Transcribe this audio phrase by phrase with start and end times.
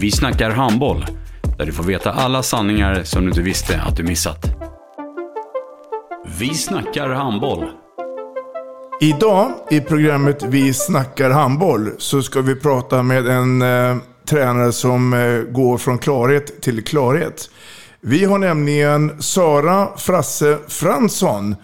[0.00, 1.06] Vi snackar handboll,
[1.58, 4.46] där du får veta alla sanningar som du inte visste att du missat.
[6.38, 7.64] Vi snackar handboll.
[9.00, 13.96] Idag i programmet Vi snackar handboll så ska vi prata med en eh,
[14.28, 17.50] tränare som eh, går från klarhet till klarhet.
[18.00, 21.56] Vi har nämligen Sara Frasse Fransson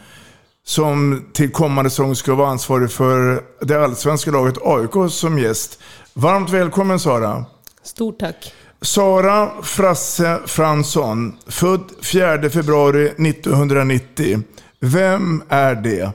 [0.65, 5.79] som till kommande säsong ska vara ansvarig för det allsvenska laget AIK som gäst.
[6.15, 7.45] Varmt välkommen Sara!
[7.87, 8.53] Stort tack!
[8.81, 14.43] Sara Frasse Fransson, född 4 februari 1990.
[14.81, 16.11] Vem är det?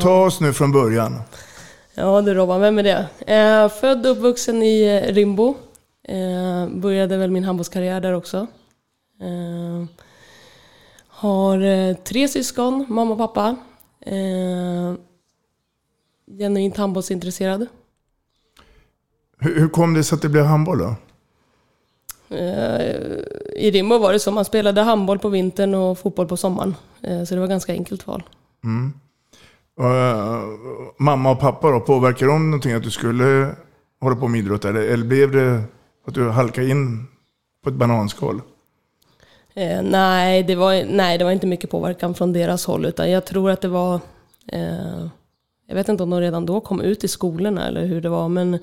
[0.00, 1.20] Ta oss nu från början.
[1.94, 3.08] Ja du Robban, vem är det?
[3.34, 5.54] Eh, född och uppvuxen i eh, Rimbo.
[6.08, 8.46] Eh, började väl min handbollskarriär där också.
[9.20, 9.86] Eh,
[11.08, 13.56] har eh, tre syskon, mamma och pappa.
[14.00, 14.94] Eh,
[16.38, 17.66] genuint handbollsintresserad.
[19.38, 20.94] Hur, hur kom det sig att det blev handboll då?
[22.36, 22.80] Eh,
[23.56, 26.74] I Rimbo var det så, man spelade handboll på vintern och fotboll på sommaren.
[27.02, 28.22] Eh, så det var ganska enkelt val.
[28.64, 28.92] Mm.
[29.76, 30.42] Och, eh,
[30.98, 33.54] mamma och pappa då, påverkade de någonting att du skulle
[34.00, 34.64] hålla på med idrott?
[34.64, 35.62] Eller, eller blev det
[36.06, 37.06] att du halkade in
[37.64, 38.40] på ett bananskal?
[39.54, 42.84] Eh, nej, det var, nej, det var inte mycket påverkan från deras håll.
[42.84, 44.00] Utan jag tror att det var...
[44.52, 45.06] Eh,
[45.66, 48.28] jag vet inte om de redan då kom ut i skolorna eller hur det var.
[48.28, 48.58] Men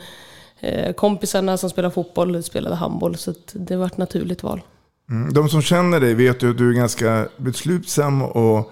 [0.96, 3.18] kompisarna som spelade fotboll spelade handboll.
[3.18, 4.62] Så det var ett naturligt val.
[5.10, 5.34] Mm.
[5.34, 8.72] De som känner dig vet ju att du är ganska beslutsam och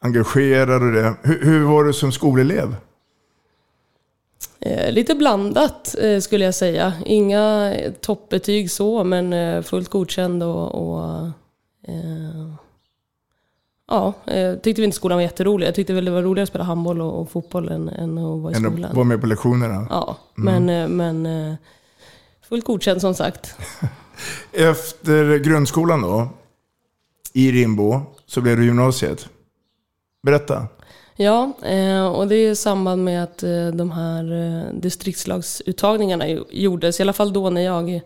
[0.00, 1.14] engagerad och det.
[1.22, 2.74] Hur, hur var du som skolelev?
[4.60, 6.92] Eh, lite blandat eh, skulle jag säga.
[7.04, 10.74] Inga toppbetyg så, men eh, fullt godkänd och...
[10.74, 11.26] och
[11.88, 12.54] eh,
[13.90, 15.66] ja, eh, tyckte vi inte skolan var jätterolig.
[15.66, 18.42] Jag tyckte väl det var roligare att spela handboll och, och fotboll än, än att
[18.42, 18.84] vara i Än skolan.
[18.84, 19.86] att vara med på lektionerna?
[19.90, 21.54] Ja, men, eh, men eh,
[22.48, 23.54] fullt godkänd som sagt.
[24.52, 26.28] Efter grundskolan då,
[27.32, 29.28] i Rimbo, så blev det gymnasiet.
[30.22, 30.66] Berätta.
[31.16, 31.52] Ja,
[32.14, 33.38] och det är i samband med att
[33.74, 38.00] de här distriktslagsuttagningarna gjordes, i alla fall då när jag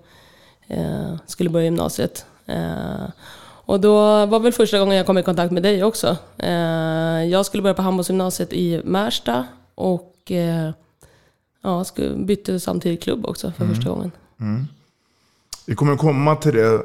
[1.26, 2.26] skulle börja gymnasiet.
[3.66, 6.16] Och då var väl första gången jag kom i kontakt med dig också.
[6.38, 10.70] Eh, jag skulle börja på handbollsgymnasiet i Märsta och eh,
[11.62, 11.84] ja,
[12.16, 14.10] bytte samtidigt klubb också för första gången.
[15.66, 16.82] Vi kommer komma till det,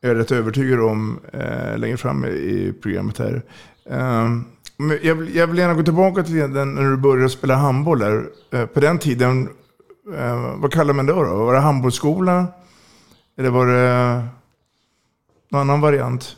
[0.00, 3.42] jag är rätt övertygad om, eh, längre fram i programmet här.
[3.90, 4.28] Eh,
[4.76, 7.98] men jag, vill, jag vill gärna gå tillbaka till den när du började spela handboll
[7.98, 8.26] där.
[8.66, 9.48] På den tiden,
[10.56, 11.44] vad kallar man det då?
[11.44, 12.46] Var det handbollsskola?
[13.38, 14.26] Eller var det
[15.50, 16.36] någon annan variant?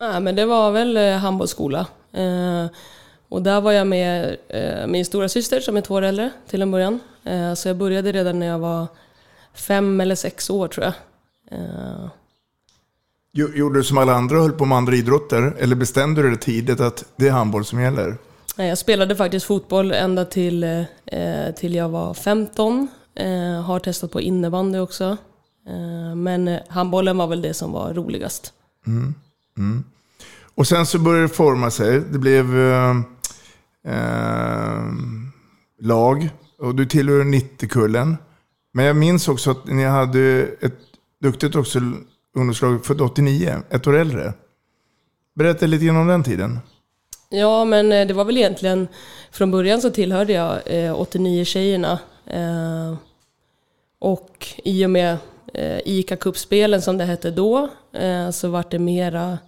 [0.00, 1.86] Nej, men det var väl eh, handbollsskola.
[2.12, 2.66] Eh,
[3.28, 6.62] och där var jag med eh, min stora syster som är två år äldre till
[6.62, 7.00] en början.
[7.24, 8.86] Eh, så jag började redan när jag var
[9.54, 10.94] fem eller sex år tror jag.
[13.32, 15.54] Jo- Gjorde du som alla andra och höll på med andra idrotter?
[15.58, 18.16] Eller bestämde du det tidigt att det är handboll som gäller?
[18.56, 20.84] jag spelade faktiskt fotboll ända till,
[21.56, 22.88] till jag var 15.
[23.14, 25.16] Eh, har testat på innebandy också.
[25.66, 28.52] Eh, men eh, handbollen var väl det som var roligast.
[30.54, 32.00] Och sen så började det forma sig.
[32.00, 32.96] Det blev eh,
[33.86, 34.82] eh,
[35.80, 36.28] lag.
[36.58, 38.16] Och du tillhör 90-kullen.
[38.72, 40.78] Men jag minns också att ni hade ett
[41.22, 41.80] duktigt också
[42.36, 44.32] ungdomslag född 89, ett år äldre.
[45.34, 46.58] Berätta lite grann om den tiden.
[47.28, 48.88] Ja, men det var väl egentligen...
[49.30, 51.98] Från början så tillhörde jag eh, 89-tjejerna.
[52.26, 52.96] Eh,
[53.98, 55.18] och i och med
[55.54, 59.38] eh, ICA Cup-spelen som det hette då, eh, så var det mera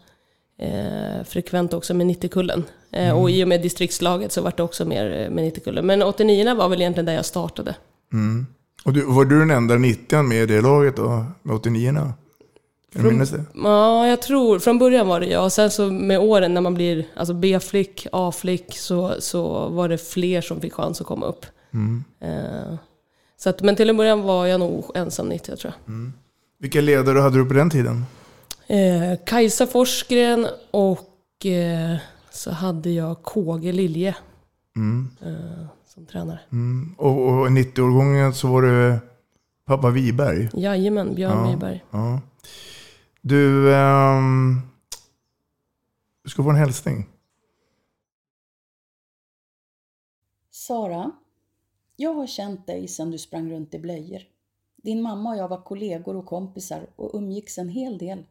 [0.59, 2.65] eh, frekvent också med 90-kullen.
[2.93, 5.87] Eh, Och i och med distriktslaget så var det också mer eh, med 90-kullen.
[5.87, 7.75] Men 89 var väl egentligen där jag startade.
[8.85, 12.13] Och du, var du den enda 90 med i det laget då, med 89 -orna?
[13.33, 13.45] Det?
[13.55, 15.53] Ja, jag tror, från början var det jag.
[15.53, 20.41] Sen så med åren när man blir alltså B-flick, A-flick, så, så var det fler
[20.41, 21.47] som fick chans att komma upp.
[21.75, 22.05] Mm.
[22.21, 22.75] Eh,
[23.37, 26.11] så att, men till en början var jag nog ensam 90 tror jag.
[26.59, 28.05] Vilka ledare hade du på den tiden?
[28.67, 31.97] Eh, Kajsa Forsgren och eh,
[32.31, 34.17] så hade jag KG Lilje
[34.77, 35.09] Mm.
[35.23, 36.41] eh, som tränare.
[36.53, 36.95] Mm.
[36.99, 38.99] Och, och 90-årgången så var det
[39.67, 40.49] pappa Wiberg.
[40.55, 41.51] Jajamän, Björn Ja.
[41.51, 41.85] Wiberg.
[41.91, 42.21] Ja.
[43.21, 44.61] Du, ehm,
[46.25, 47.07] du ska få en hälsning.
[50.51, 51.11] Sara,
[51.97, 54.23] jag har känt dig sedan du sprang runt i blöjor.
[54.77, 58.25] Din mamma och jag var kollegor och kompisar och umgicks en hel del.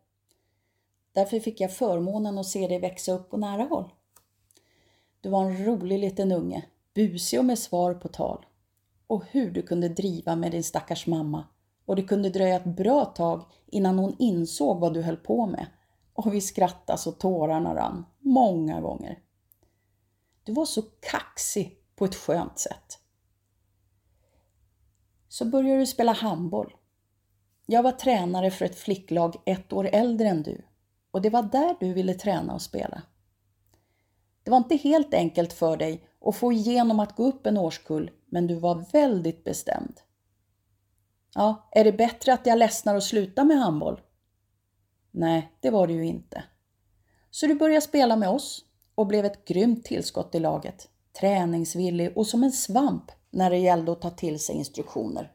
[1.11, 3.93] Därför fick jag förmånen att se dig växa upp på nära håll.
[5.21, 8.45] Du var en rolig liten unge, busig och med svar på tal.
[9.07, 11.43] Och hur du kunde driva med din stackars mamma.
[11.85, 15.67] Och det kunde dröja ett bra tag innan hon insåg vad du höll på med.
[16.13, 19.19] Och vi skrattade så tårarna rann, många gånger.
[20.43, 22.99] Du var så kaxig på ett skönt sätt.
[25.35, 26.75] Så började du spela handboll.
[27.65, 30.61] Jag var tränare för ett flicklag ett år äldre än du
[31.11, 33.01] och det var där du ville träna och spela.
[34.43, 38.11] Det var inte helt enkelt för dig att få igenom att gå upp en årskull,
[38.25, 39.99] men du var väldigt bestämd.
[41.33, 44.01] Ja, är det bättre att jag ledsnar och slutar med handboll?
[45.11, 46.43] Nej, det var det ju inte.
[47.31, 48.65] Så du började spela med oss
[48.95, 50.89] och blev ett grymt tillskott i laget.
[51.19, 55.31] Träningsvillig och som en svamp när det gällde att ta till sig instruktioner.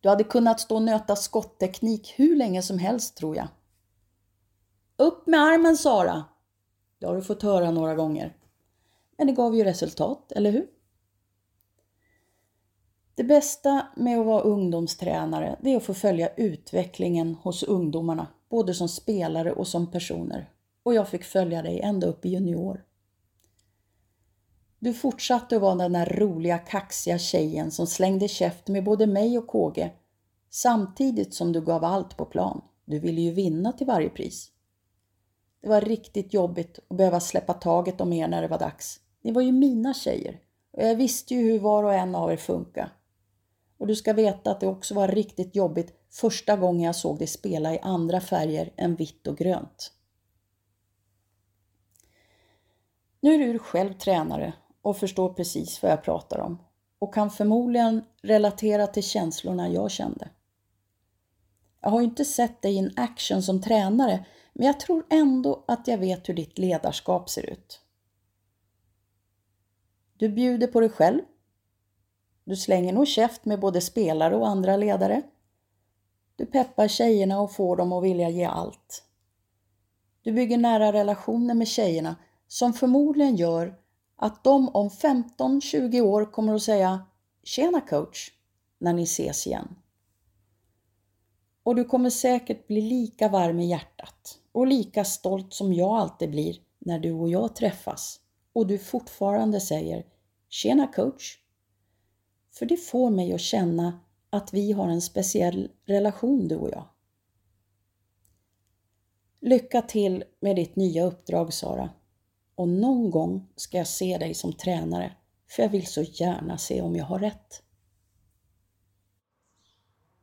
[0.00, 3.48] Du hade kunnat stå och nöta skottteknik hur länge som helst tror jag.
[4.96, 6.24] Upp med armen Sara!
[6.98, 8.36] Det har du fått höra några gånger.
[9.18, 10.66] Men det gav ju resultat, eller hur?
[13.14, 18.74] Det bästa med att vara ungdomstränare det är att få följa utvecklingen hos ungdomarna, både
[18.74, 20.50] som spelare och som personer.
[20.82, 22.84] Och jag fick följa dig ända upp i junior.
[24.82, 29.38] Du fortsatte att vara den där roliga, kaxiga tjejen som slängde käft med både mig
[29.38, 29.90] och KG,
[30.50, 32.64] samtidigt som du gav allt på plan.
[32.84, 34.50] Du ville ju vinna till varje pris.
[35.60, 39.00] Det var riktigt jobbigt att behöva släppa taget om er när det var dags.
[39.22, 40.40] Ni var ju mina tjejer
[40.72, 42.92] och jag visste ju hur var och en av er funkar.
[43.78, 47.26] Och du ska veta att det också var riktigt jobbigt första gången jag såg dig
[47.26, 49.92] spela i andra färger än vitt och grönt.
[53.20, 54.52] Nu är du själv tränare
[54.82, 56.58] och förstår precis vad jag pratar om
[56.98, 60.28] och kan förmodligen relatera till känslorna jag kände.
[61.80, 65.88] Jag har ju inte sett dig in action som tränare men jag tror ändå att
[65.88, 67.80] jag vet hur ditt ledarskap ser ut.
[70.16, 71.20] Du bjuder på dig själv.
[72.44, 75.22] Du slänger nog käft med både spelare och andra ledare.
[76.36, 79.04] Du peppar tjejerna och får dem att vilja ge allt.
[80.22, 83.81] Du bygger nära relationer med tjejerna som förmodligen gör
[84.22, 87.06] att de om 15-20 år kommer att säga
[87.42, 88.30] Tjena coach
[88.78, 89.68] när ni ses igen.
[91.62, 96.30] Och du kommer säkert bli lika varm i hjärtat och lika stolt som jag alltid
[96.30, 98.20] blir när du och jag träffas
[98.52, 100.06] och du fortfarande säger
[100.48, 101.38] Tjena coach.
[102.50, 106.84] För det får mig att känna att vi har en speciell relation du och jag.
[109.40, 111.90] Lycka till med ditt nya uppdrag Sara.
[112.54, 115.12] Och någon gång ska jag se dig som tränare
[115.50, 117.62] för jag vill så gärna se om jag har rätt.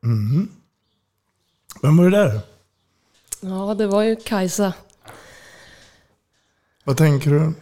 [0.01, 0.51] Mhm.
[1.81, 2.39] Vem var det där?
[3.41, 4.73] Ja, det var ju Kajsa.
[6.83, 7.53] Vad tänker du?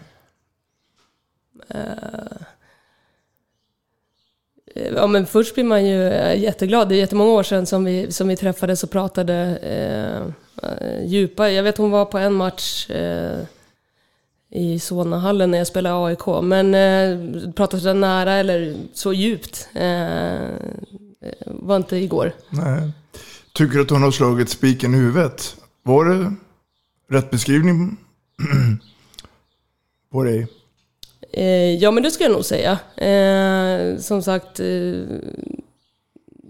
[1.70, 2.42] Eh,
[4.96, 6.90] Ja, men först blir man ju eh, jätteglad.
[6.90, 10.22] Det är jättemånga år sedan som vi, som vi träffades och pratade eh,
[10.70, 11.50] eh, djupa.
[11.52, 13.40] Jag vet hon var på en match eh,
[14.50, 16.44] i Solnahallen när jag spelade AIK.
[16.44, 20.50] Men eh, prata så nära eller så djupt eh,
[21.46, 22.34] var inte igår.
[22.50, 22.92] Nej.
[23.54, 25.56] Tycker du att hon har slagit spiken i huvudet?
[25.84, 26.34] Var det
[27.10, 27.98] rätt beskrivning
[30.12, 30.48] på dig?
[31.34, 32.80] Eh, ja, men det skulle jag nog säga.
[32.98, 34.68] Eh, som sagt, eh,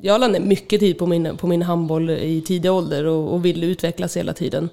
[0.01, 3.45] jag lade ner mycket tid på min, på min handboll i tidig ålder och, och
[3.45, 4.69] ville utvecklas hela tiden.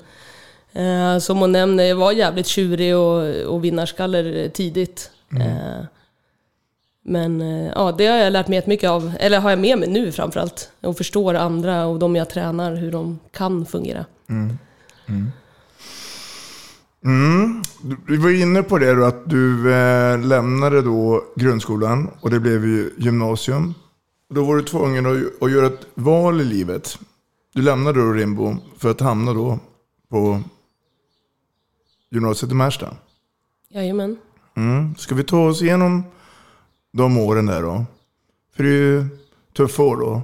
[0.74, 5.10] Eh, som hon nämner, jag var jävligt tjurig och, och vinnarskaller tidigt.
[5.40, 5.84] Eh,
[7.04, 9.88] men eh, ja, det har jag lärt mig jättemycket av, eller har jag med mig
[9.88, 10.70] nu framförallt.
[10.80, 14.04] Och förstår andra och de jag tränar, hur de kan fungera.
[14.28, 14.58] Mm.
[15.06, 15.32] Mm.
[17.04, 17.62] Mm.
[18.06, 22.64] Vi var inne på det då att du eh, lämnade då grundskolan och det blev
[22.64, 23.74] ju gymnasium.
[24.30, 26.98] Då var du tvungen att, att göra ett val i livet.
[27.54, 29.58] du lämnade då Rimbo för att hamna då
[30.10, 30.42] på
[32.14, 32.96] gymnasiet i Märsta.
[33.68, 34.16] Jajamän.
[34.56, 34.94] Mm.
[34.96, 36.02] Ska vi ta oss igenom
[36.92, 37.84] de åren där då?
[38.56, 39.06] För det är ju
[39.56, 40.22] tuffa år då.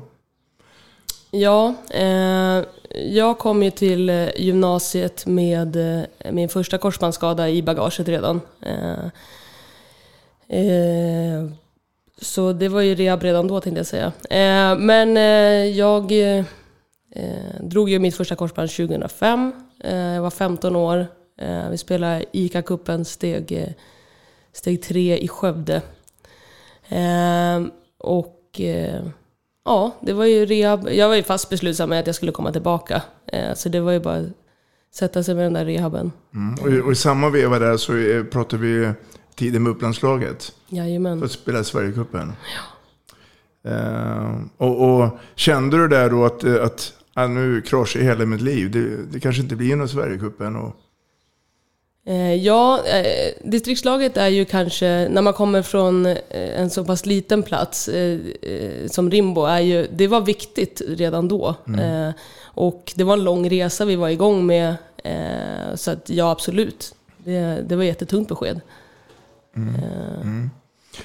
[1.31, 8.09] Ja, eh, jag kom ju till eh, gymnasiet med eh, min första korsbandsskada i bagaget
[8.09, 8.41] redan.
[8.61, 9.05] Eh,
[10.61, 11.51] eh,
[12.21, 14.13] så det var ju rehab redan då tänkte jag säga.
[14.31, 15.17] Eh, men
[15.77, 16.13] jag
[17.61, 19.53] drog ju mitt första korsband 2005.
[19.85, 21.07] jag var 15 år.
[21.71, 23.75] Vi spelade ICA-cupen steg,
[24.53, 25.83] steg 3 i Skövde.
[27.99, 28.61] och
[29.65, 30.89] ja, det var ju rehab.
[30.91, 33.03] Jag var ju fast beslutsam med att jag skulle komma tillbaka.
[33.27, 34.27] Eh, så det var ju bara att
[34.95, 36.13] sätta sig med den där rehaben.
[36.35, 36.55] Mm.
[36.55, 37.93] Och, i, och, i samma veva där så
[38.31, 38.93] pratar vi
[39.35, 40.53] tiden med Upplandslaget.
[40.69, 41.19] Jajamän.
[41.19, 42.33] För att spela Sverigecupen.
[42.55, 42.61] Ja.
[43.71, 48.71] Uh, och, och, kände du där då att, att, att nu kraschar hela mitt liv.
[48.71, 50.57] Det, det kanske inte blir någon Sverigecupen.
[50.57, 50.77] Och...
[52.05, 57.07] Eh, ja, eh, distriktslaget är ju kanske, när man kommer från eh, en så pass
[57.07, 57.91] liten plats
[58.87, 61.55] som Rimbo, är ju, det var viktigt redan då.
[61.67, 62.13] Mm.
[62.45, 64.75] Och det var en lång resa vi var igång med,
[65.75, 66.95] så att ja, absolut.
[67.17, 68.61] Det, det var jättetungt besked.
[69.57, 69.75] Mm.
[70.23, 70.51] Mm.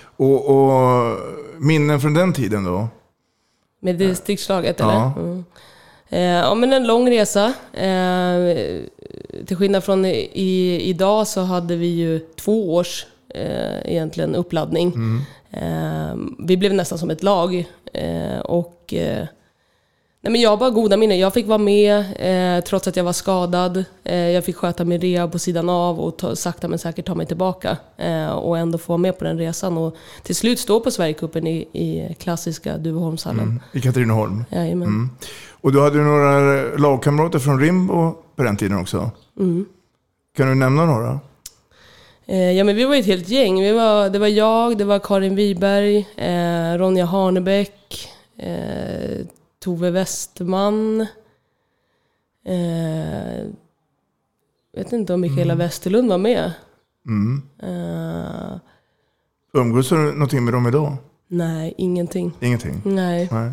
[0.02, 1.18] Och, och,
[1.58, 2.88] minnen från den tiden då?
[3.80, 4.94] Med distriktslaget eller?
[4.94, 5.14] Ja.
[5.18, 5.46] Mm.
[6.44, 7.54] Ja men en lång resa
[9.46, 13.06] till skillnad från i, idag så hade vi ju två års
[13.36, 14.94] eh, egentligen uppladdning.
[14.94, 15.22] Mm.
[15.52, 17.66] Eh, vi blev nästan som ett lag.
[17.94, 19.28] Eh, och eh,
[20.22, 21.20] nej men jag har bara goda minnen.
[21.20, 23.86] Jag fick vara med eh, trots att jag var skadad.
[24.04, 27.16] Eh, jag fick sköta min rea på sidan av och ta, sakta men säkert ta
[27.16, 27.78] mig tillbaka.
[28.36, 29.78] och ändå få vara med på den resan.
[29.78, 33.44] Och till slut stå på Sverigecupen i, i klassiska Duveholmshallen.
[33.44, 33.60] Mm.
[33.72, 34.46] I Katrineholm?
[34.50, 34.88] Jajamän.
[34.88, 35.10] Mm.
[35.62, 39.12] Och du hade några lagkamrater från Rimbo på den tiden också?
[39.40, 39.66] Mm.
[40.38, 41.20] Kan du nämna några?
[42.26, 43.62] Eh, ja men vi var ett helt gäng.
[43.62, 49.26] Vi var, det var jag, det var Karin Wiberg, eh, Ronja Harnebäck, eh,
[49.64, 51.02] Tove Westman.
[52.46, 53.46] Eh,
[54.74, 55.58] vet inte om Mikaela mm.
[55.58, 56.52] Westerlund var med.
[57.08, 57.42] Mm.
[57.64, 58.58] Eh,
[59.54, 60.98] Umgås du någonting med dem idag?
[61.28, 62.32] Nej, ingenting.
[62.40, 62.82] Ingenting?
[62.86, 63.30] Nej.
[63.32, 63.52] nej.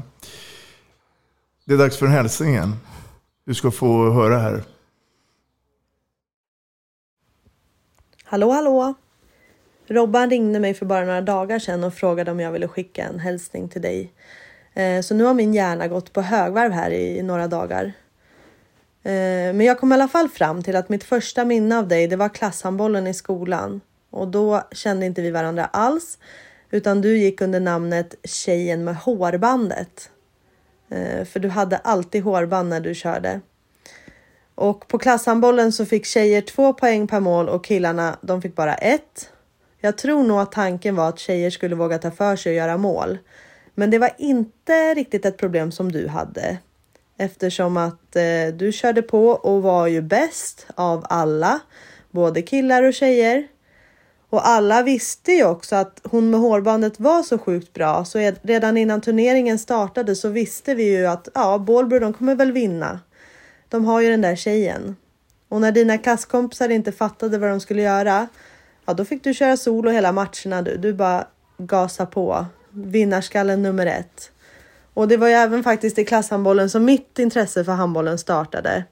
[1.64, 2.76] Det är dags för en hälsning igen.
[3.44, 4.62] Du ska få höra här.
[8.24, 8.94] Hallå, hallå!
[9.86, 13.18] Robban ringde mig för bara några dagar sedan och frågade om jag ville skicka en
[13.18, 14.12] hälsning till dig.
[14.74, 17.84] Eh, så nu har min hjärna gått på högvarv här i några dagar.
[19.02, 22.06] Eh, men jag kom i alla fall fram till att mitt första minne av dig,
[22.06, 23.80] det var klasshandbollen i skolan.
[24.10, 26.18] Och då kände inte vi varandra alls,
[26.70, 30.11] utan du gick under namnet Tjejen med hårbandet.
[30.92, 33.40] Eh, för du hade alltid hårband när du körde.
[34.54, 38.74] Och på klasshandbollen så fick tjejer två poäng per mål och killarna de fick bara
[38.74, 39.30] ett.
[39.80, 42.76] Jag tror nog att tanken var att tjejer skulle våga ta för sig och göra
[42.76, 43.18] mål.
[43.74, 46.58] Men det var inte riktigt ett problem som du hade.
[47.18, 51.60] Eftersom att eh, du körde på och var ju bäst av alla,
[52.10, 53.48] både killar och tjejer.
[54.32, 58.76] Och alla visste ju också att hon med hårbandet var så sjukt bra så redan
[58.76, 63.00] innan turneringen startade så visste vi ju att ja, Bålbro de kommer väl vinna.
[63.68, 64.96] De har ju den där tjejen.
[65.48, 68.28] Och när dina klasskompisar inte fattade vad de skulle göra,
[68.84, 70.76] ja då fick du köra solo hela matcherna du.
[70.76, 71.26] Du bara
[71.58, 72.46] gasa på.
[72.70, 74.30] Vinnarskallen nummer ett.
[74.94, 78.84] Och det var ju även faktiskt i klasshandbollen som mitt intresse för handbollen startade.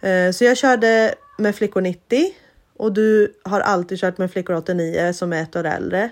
[0.00, 2.32] Eh, så jag körde med flickor 90
[2.80, 6.10] och du har alltid kört med flickor 89 som är ett år äldre.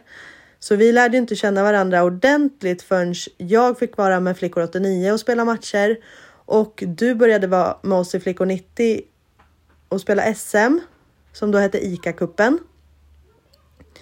[0.58, 5.20] Så vi lärde inte känna varandra ordentligt förrän jag fick vara med flickor 89 och
[5.20, 5.96] spela matcher
[6.44, 9.02] och du började vara med oss i Flickor 90
[9.88, 10.78] och spela SM
[11.32, 12.58] som då hette ICA-cupen.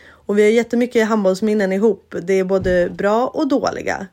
[0.08, 2.14] Och vi har jättemycket handbollsminnen ihop.
[2.23, 4.06] Det är både bra och dåliga.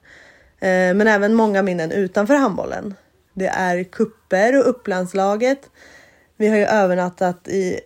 [0.60, 2.94] Eh, men även många minnen utanför handbollen.
[3.34, 5.70] Det är kupper och Upplandslaget.
[6.38, 7.80] Vi har ju övernattat i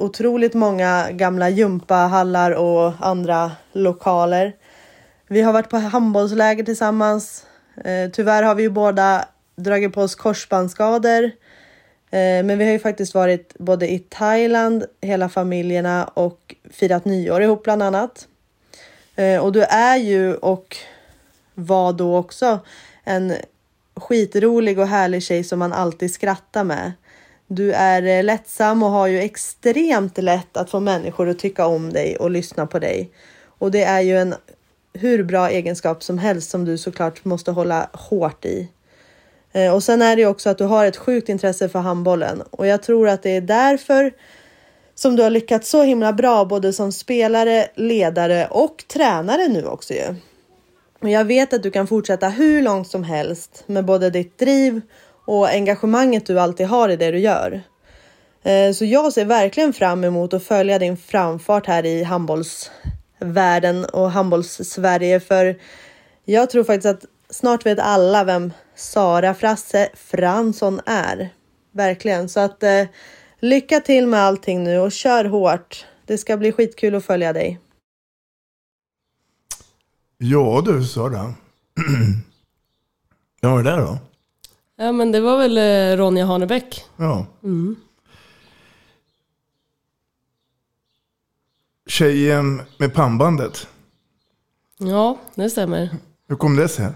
[0.00, 4.56] otroligt många gamla gympahallar och andra lokaler.
[5.28, 7.46] Vi har varit på handbollsläger tillsammans.
[7.84, 9.24] Eh, tyvärr har vi ju båda
[9.56, 11.24] dragit på oss korsbandsskador.
[12.10, 17.42] Eh, men vi har ju faktiskt varit både i Thailand, hela familjerna och firat nyår
[17.42, 18.28] ihop bland annat.
[19.16, 20.76] Eh, och du är ju och
[21.54, 22.58] var då också
[23.04, 23.34] en
[23.94, 26.92] skitrolig och härlig tjej som man alltid skrattar med.
[27.52, 31.92] Du är eh, lättsam och har ju extremt lätt att få människor att tycka om
[31.92, 33.10] dig och lyssna på dig.
[33.58, 34.34] Och det är ju en
[34.92, 38.68] hur bra egenskap som helst som du såklart måste hålla hårt i.
[39.52, 42.42] Eh, och sen är det ju också att du har ett sjukt intresse för handbollen
[42.50, 44.12] och jag tror att det är därför
[44.94, 49.94] som du har lyckats så himla bra både som spelare, ledare och tränare nu också
[49.94, 50.14] ju.
[51.00, 54.80] Och jag vet att du kan fortsätta hur långt som helst med både ditt driv
[55.24, 57.62] och engagemanget du alltid har i det du gör.
[58.42, 64.10] Eh, så jag ser verkligen fram emot att följa din framfart här i handbollsvärlden och
[64.10, 65.58] handbolls-Sverige för
[66.24, 71.28] jag tror faktiskt att snart vet alla vem Sara Frasse Fransson är.
[71.72, 72.84] Verkligen, så att eh,
[73.40, 75.86] lycka till med allting nu och kör hårt.
[76.06, 77.60] Det ska bli skitkul att följa dig.
[80.18, 81.34] Ja du Sara.
[83.42, 83.98] Ja, var det där då?
[84.80, 86.84] Ja, men det var väl eh, Ronja Hanebäck.
[86.96, 87.26] Ja.
[87.42, 87.76] Mm.
[91.86, 93.66] Tjejen med pannbandet.
[94.78, 95.90] Ja, det stämmer.
[96.28, 96.86] Hur kom det sig?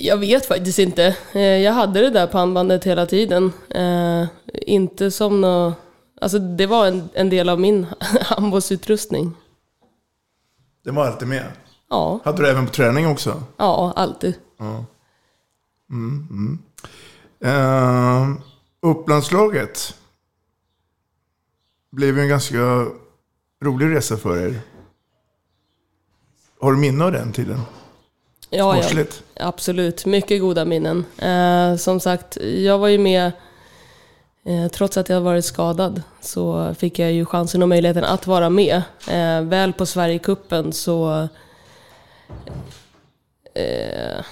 [0.00, 1.16] Jag vet faktiskt inte.
[1.32, 3.52] Eh, Jag hade det där pannbandet hela tiden.
[3.70, 5.72] Eh, inte som nå...
[6.20, 7.86] Alltså det var en, en del av min
[8.20, 9.32] handbollsutrustning.
[10.84, 11.44] Den var alltid med?
[11.90, 12.20] Ja.
[12.24, 13.42] Hade du även på träning också?
[13.56, 14.34] Ja, alltid.
[14.58, 14.84] Ja.
[15.90, 16.58] Mm, mm.
[17.44, 18.40] Uh,
[18.80, 19.94] Upplandslaget
[21.90, 22.86] blev en ganska
[23.64, 24.60] rolig resa för er.
[26.60, 27.60] Har du minne av den tiden?
[28.50, 29.04] Ja, ja,
[29.36, 30.06] absolut.
[30.06, 31.04] Mycket goda minnen.
[31.18, 33.32] Eh, som sagt, jag var ju med,
[34.44, 38.50] eh, trots att jag varit skadad, så fick jag ju chansen och möjligheten att vara
[38.50, 38.82] med.
[39.08, 41.28] Eh, väl på Sverigecupen så...
[43.54, 44.24] Eh,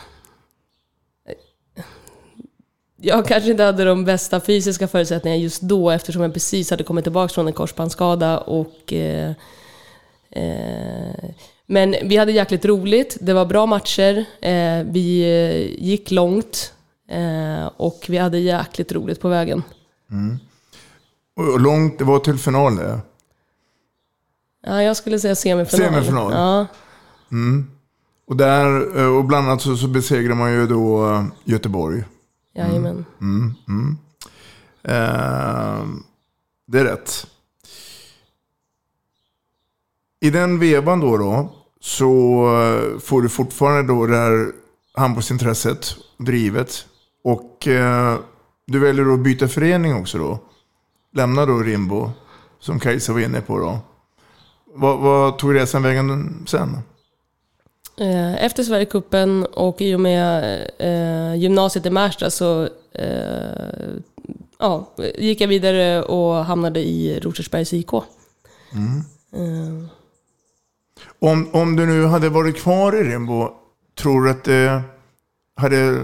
[3.07, 7.05] jag kanske inte hade de bästa fysiska förutsättningarna just då eftersom jag precis hade kommit
[7.05, 9.31] tillbaka från en korsbandsskada och eh,
[10.31, 11.31] eh,
[11.67, 16.73] men vi hade jäkligt roligt, det var bra matcher, eh, vi eh, gick långt
[17.09, 19.63] eh, och vi hade jäkligt roligt på vägen.
[20.11, 20.39] Mm.
[21.37, 23.01] Och långt, det var till final det?
[24.67, 25.93] Ja, jag skulle säga semifinal.
[25.93, 26.33] Semifinal?
[26.33, 26.67] Ja.
[27.33, 27.71] Mm.
[28.27, 32.05] Och, där, eh, och bland annat så, så besegrar man ju då Göteborg.
[32.57, 33.05] Jajamän.
[33.21, 33.99] Mm, mm, mm.
[34.83, 35.87] Eh,
[36.67, 37.27] det är rätt.
[40.21, 44.53] I den vevan då, då så eh, får du fortfarande då det här
[44.95, 46.87] handbollsintresset drivet.
[47.25, 48.19] Och eh,
[48.67, 50.39] du väljer att byta förening också då.
[51.13, 52.11] Lämna då Rimbo,
[52.59, 53.79] som Kajsa var inne på då.
[54.75, 56.79] Vad, vad tog resan vägen sen?
[58.01, 63.89] Eh, Efter Sverigecupen och i och med eh, gymnasiet i Märsta så eh,
[64.59, 67.91] ja, gick jag vidare och hamnade i Rosersbergs IK.
[68.73, 69.05] Mm.
[69.37, 69.89] Eh,
[71.19, 73.49] Om, om du nu hade varit kvar i Rimbo,
[73.99, 74.83] tror du att det
[75.57, 76.03] hade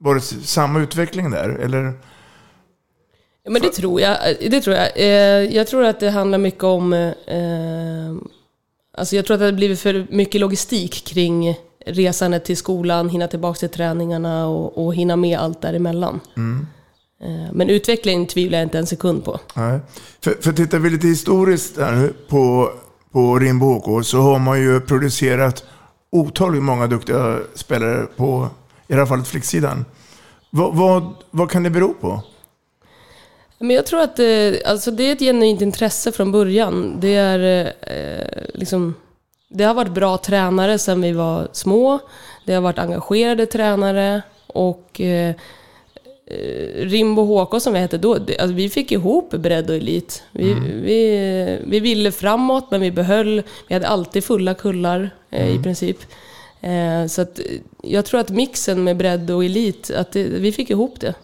[0.00, 1.48] varit samma utveckling där?
[1.48, 1.92] Eller?
[3.42, 4.16] Ja, men det tror jag.
[4.50, 4.90] Det tror jag.
[4.96, 7.12] Eh, jag tror att det handlar mycket om...
[8.94, 13.28] Alltså jag tror att det har blivit för mycket logistik kring resandet till skolan, hinna
[13.28, 16.20] tillbaka till träningarna och, och hinna med allt däremellan.
[16.36, 16.66] Mm.
[17.22, 19.40] Eh, men utveckling tvivlar jag inte en sekund på.
[19.54, 19.80] Nej.
[20.20, 22.70] För, för tittar vi lite historiskt här nu på,
[23.12, 25.64] på Rimbo HK så har man ju producerat
[26.12, 28.48] otroligt många duktiga spelare på
[28.88, 29.84] i alla fall flicksidan.
[30.50, 32.22] Vad, vad, vad kan det bero på?
[33.58, 36.96] Men jag tror att det, alltså det är ett genuint intresse från början.
[37.00, 38.94] Det, är, eh, liksom,
[39.48, 41.98] det har varit bra tränare sedan vi var små.
[42.46, 45.34] Det har varit engagerade tränare och eh,
[46.26, 50.22] eh, Rimbo HK som vi hette då, det, alltså vi fick ihop bredd och elit.
[50.32, 55.50] Vi, vi, vi ville framåt men vi behöll, vi hade alltid fulla kullar eh, i
[55.50, 55.62] Mm.
[55.62, 55.98] princip.
[56.60, 57.44] Eh, så att, eh,
[57.82, 61.14] jag tror att mixen med bredd och elit, att det, vi fick ihop det.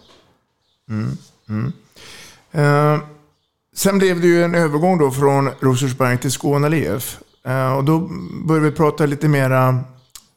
[0.88, 1.73] Mm.
[2.53, 2.99] Eh,
[3.75, 7.19] sen blev det ju en övergång då från Rosersberg till Skåne LIF.
[7.45, 7.99] Eh, och då
[8.45, 9.85] började vi prata lite mera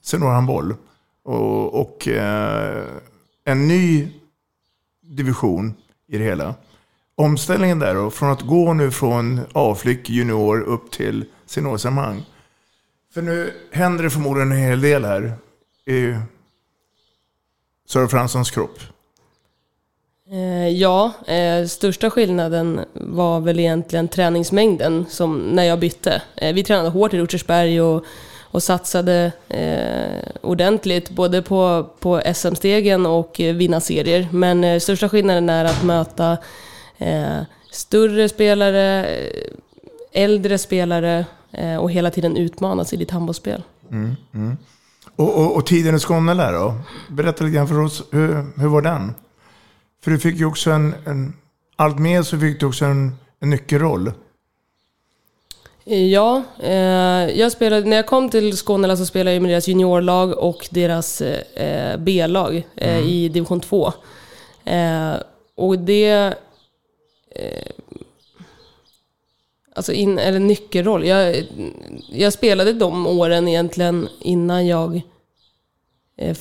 [0.02, 0.76] seniorhandboll.
[1.24, 2.84] Och, och eh,
[3.46, 4.08] en ny
[5.02, 5.74] division
[6.08, 6.56] i det hela.
[7.16, 12.26] Omställningen där då, från att gå nu från A-flick junior upp till seniorsammanhang.
[13.14, 15.34] För nu händer det förmodligen en hel del här
[15.86, 16.16] i
[17.88, 18.80] Sören Franssons kropp.
[20.32, 26.22] Eh, ja, eh, största skillnaden var väl egentligen träningsmängden som när jag bytte.
[26.36, 28.06] Eh, vi tränade hårt i Rosersberg och,
[28.42, 34.28] och satsade eh, ordentligt både på, på SM-stegen och eh, vinna serier.
[34.32, 36.38] Men eh, största skillnaden är att möta
[36.98, 37.40] eh,
[37.72, 43.64] större spelare, eh, äldre spelare eh, och hela tiden utmanas i ditt handbollsspel.
[43.92, 44.58] Mm, mm.
[45.16, 46.74] Och, och, och tiden i Skåne där då?
[47.10, 49.14] Berätta lite grann för oss, hur, hur var den?
[50.04, 51.34] För du fick ju också en, en
[51.76, 54.12] allt mer så fick du också en, en nyckelroll.
[55.84, 60.38] Ja, eh, jag spelade, när jag kom till Skåne så spelade jag med deras juniorlag
[60.38, 63.10] och deras eh, B-lag eh, Mm.
[63.10, 63.94] i division 2.
[64.66, 65.14] Eh,
[65.56, 66.34] och det...
[67.36, 67.68] Eh,
[69.76, 71.06] alltså, in, eller nyckelroll.
[71.06, 71.48] Jag,
[72.10, 75.02] jag spelade de åren egentligen innan jag
[76.18, 76.38] eh,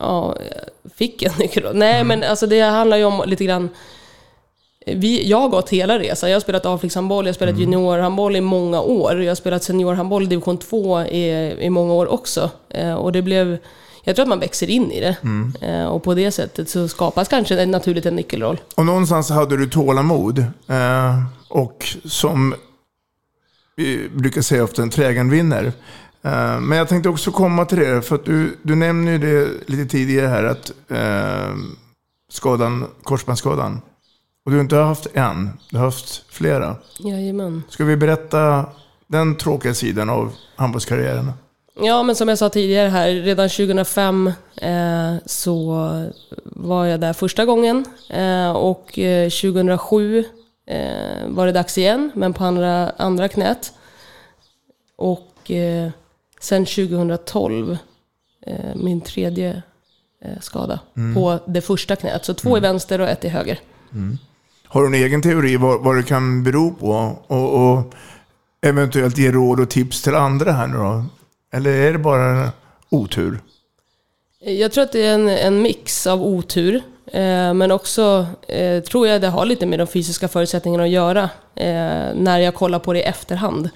[0.00, 0.36] ja,
[0.94, 1.76] fick en nyckelroll.
[1.76, 3.68] Nej, men alltså det handlar ju om lite grann...
[4.86, 6.30] Vi, jag har gått hela resan.
[6.30, 9.22] Jag har spelat avflickshandboll, jag har spelat juniorhandboll i många år.
[9.22, 12.50] Jag har spelat seniorhandboll i division 2 i, i många år också.
[12.68, 13.58] Eh, och det blev...
[14.04, 15.16] Jag tror att man växer in i det.
[15.22, 15.52] Mm.
[15.60, 18.60] Eh, och på det sättet så skapas kanske en, naturligt en nyckelroll.
[18.74, 20.38] Och någonstans hade du tålamod.
[20.68, 22.54] Eh, och som
[23.76, 25.72] vi brukar säga ofta, en trägen vinner.
[26.26, 29.50] Eh, men jag tänkte också komma till det, för att du, du nämner ju det
[29.66, 31.56] lite tidigare här, att eh,
[32.30, 33.80] skadan, korsbandsskadan.
[34.44, 36.76] Och du har inte haft en, du har haft flera.
[36.98, 37.62] Jajamän.
[37.68, 38.66] Ska vi berätta
[39.06, 41.32] den tråkiga sidan av handbollskarriären?
[41.80, 45.76] Ja, men som jag sa tidigare här, redan 2005 eh, så
[46.44, 47.84] var jag där första gången.
[48.10, 50.24] Eh, och eh, 2007
[50.66, 50.76] eh,
[51.26, 53.72] var det dags igen, men på andra, andra knät.
[54.96, 55.90] Och eh,
[56.46, 57.76] sen 2012,
[58.46, 59.62] eh, min tredje
[60.24, 61.14] eh, skada Mm.
[61.14, 62.24] på det första knät.
[62.24, 63.60] Så två i vänster och ett i höger.
[64.66, 67.16] Har du en egen teori vad, vad det kan bero på?
[67.26, 67.94] Och, och
[68.66, 71.04] eventuellt ge råd och tips till andra här nu då?
[71.52, 72.50] Eller är det bara
[72.90, 73.40] otur?
[74.40, 76.74] Jag tror att det är en, en mix av otur,
[77.06, 81.22] eh, men också eh, tror jag det har lite med de fysiska förutsättningarna att göra
[81.54, 83.70] eh, när jag kollar på det i efterhand.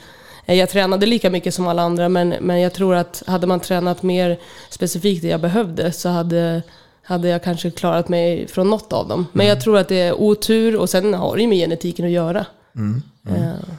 [0.51, 3.61] Eh, jag tränade lika mycket som alla andra, men, men jag tror att hade man
[3.61, 6.63] tränat mer specifikt det jag behövde så hade,
[7.03, 9.27] hade jag kanske klarat mig från något av dem.
[9.33, 12.11] Men jag tror att det är otur och sen har det ju med genetiken att
[12.11, 12.47] göra.
[12.77, 13.03] Mm.
[13.29, 13.75] Eh,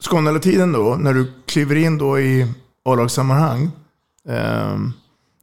[0.00, 2.46] Skåneletiden då, när du kliver in då i
[2.84, 3.70] A-lagssammanhang.
[4.28, 4.78] Eh,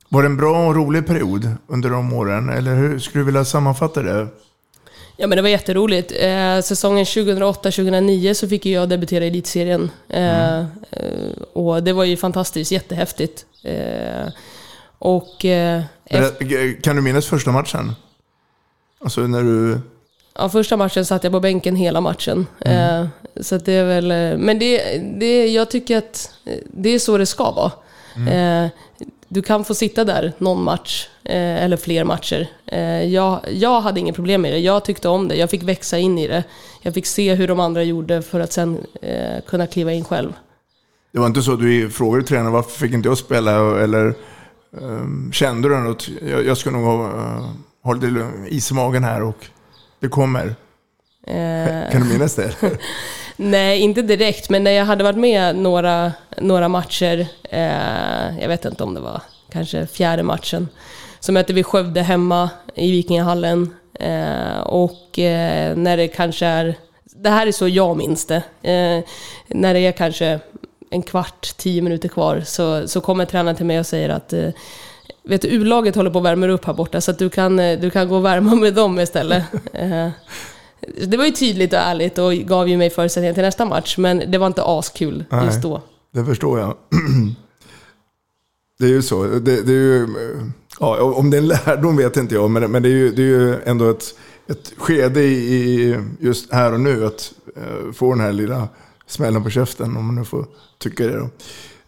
[0.10, 2.50] var det en bra och rolig period under de åren?
[2.50, 4.28] Eller hur skulle du vilja sammanfatta det?
[5.18, 6.12] Ja men det var jätteroligt.
[6.20, 9.92] Eh, säsongen 2008-2009 så fick jag debutera i Elitserien.
[10.10, 10.66] Eh, eh,
[11.54, 13.46] och det var ju fantastiskt, jättehäftigt.
[13.64, 14.28] Eh,
[15.00, 17.92] och eh, Berä- Kan du minnas första matchen?
[19.00, 19.80] Alltså när du...
[20.38, 22.48] ja, första matchen satt jag på bänken hela matchen.
[22.60, 23.06] Eh,
[23.42, 24.12] så det är väl...
[24.12, 27.72] eh, Men det, det, jag tycker att eh, det är så det ska vara.
[28.30, 28.70] Eh,
[29.28, 32.48] du kan få sitta där någon match, eh, eller fler matcher.
[32.66, 34.60] Eh, jag, jag hade inget problem med det.
[34.60, 35.36] Jag tyckte om det.
[35.36, 36.44] Jag fick växa in i det.
[36.82, 40.34] Jag fick se hur de andra gjorde för att sen eh, kunna kliva in själv.
[41.12, 43.82] Det var inte så att du frågade tränaren varför fick inte jag spela?
[43.84, 44.14] Eller
[44.82, 46.10] ehm, kände du något?
[46.30, 47.50] Jag, jag ska nog ha, uh,
[47.84, 49.46] ha lite is i magen här och
[50.00, 50.56] det kommer.
[51.28, 52.56] Eh, Kan du minnas det?
[53.38, 58.66] Nej, inte direkt, men när jag hade varit med några, några matcher, eh, jag vet
[58.66, 59.22] inte om det var
[59.52, 60.70] kanske fjärde matchen,
[61.20, 63.74] så mötte vi Skövde hemma i Vikingahallen.
[64.00, 69.04] Eh, och eh, när det kanske är, det här är så jag minns det, eh,
[69.48, 70.40] när det är kanske
[70.90, 74.50] en kvart, tio minuter kvar, så, så kommer tränaren till mig och säger att eh,
[75.28, 77.80] Vet du, U-laget håller på att värma upp här borta, så att du kan, eh,
[77.80, 79.44] du kan gå och värma med dem istället.
[81.08, 84.32] Det var ju tydligt och ärligt och gav ju mig förutsättningar till nästa match, men
[84.32, 85.62] det var inte askul just Nej.
[85.62, 85.82] då.
[86.14, 86.76] Det förstår jag.
[88.80, 89.24] Det är ju så.
[89.24, 90.08] Det, det är ju,
[90.80, 93.22] ja, om det är en lärdom vet inte jag, men, men det, är ju, det
[93.22, 94.16] är ju ändå ett,
[94.48, 98.68] ett skede i, just här och nu att eh, få den här lilla
[99.08, 100.46] smällen på käften, om man nu får
[100.80, 101.18] tycka det.
[101.18, 101.30] Då.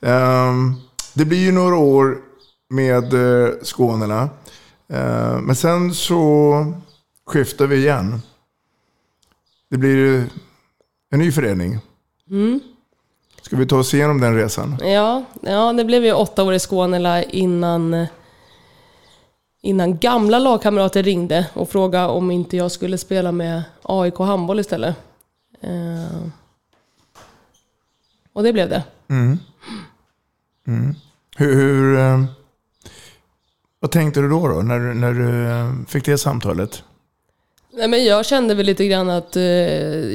[0.08, 0.74] Ehm,
[1.14, 2.18] det blir ju några år
[2.70, 4.30] med eh, Skånerna,
[4.94, 6.74] Eh, men sen så
[7.26, 8.22] skiftar vi igen.
[9.70, 10.30] Det blir
[11.10, 11.80] en ny förening.
[12.30, 12.60] Mm.
[13.42, 14.78] Ska vi ta oss igenom den resan?
[14.82, 18.08] Ja, ja, det blev ju åtta år i Skånela innan,
[19.62, 24.96] innan gamla lagkamrater ringde och frågade om inte jag skulle spela med AIK handboll istället.
[25.62, 26.28] Eh,
[28.34, 28.84] och det blev det.
[29.08, 29.40] Mm.
[30.68, 30.96] Mm.
[31.38, 32.24] Hur, hur, eh,
[33.80, 36.84] vad tänkte du då, då när, när du eh, fick det samtalet?
[37.78, 39.44] Nej, men jag kände väl lite grann att eh,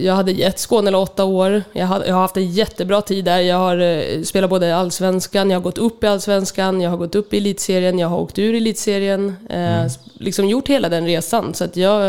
[0.05, 1.63] jag hade gett Skåne åtta år.
[1.73, 3.41] Jag, hade, jag har haft en jättebra tid där.
[3.41, 6.97] Jag har eh, spelat både i Allsvenskan, jag har gått upp i Allsvenskan, jag har
[6.97, 9.37] gått upp i Elitserien, jag har åkt ur Elitserien.
[9.51, 9.89] Eh, Mm.
[10.19, 11.55] Liksom gjort hela den resan.
[11.55, 12.05] Så att jag,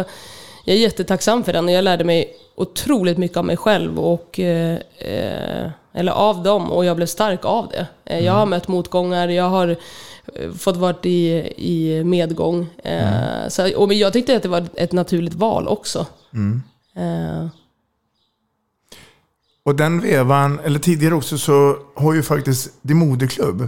[0.66, 4.40] jag är jättetacksam för den och jag lärde mig otroligt mycket av mig själv och
[4.40, 7.86] eh, eh, eller av dem och jag blev stark av det.
[8.06, 9.76] Eh, Jag har mött motgångar, jag har
[10.58, 12.68] fått varit i, i medgång.
[12.84, 16.08] Eh, så, och jag tyckte att det var ett naturligt val också.
[16.34, 16.62] Mm.
[16.96, 17.48] Eh,
[19.66, 23.68] Och den vevan, eller tidigare också, så har ju faktiskt din moderklubb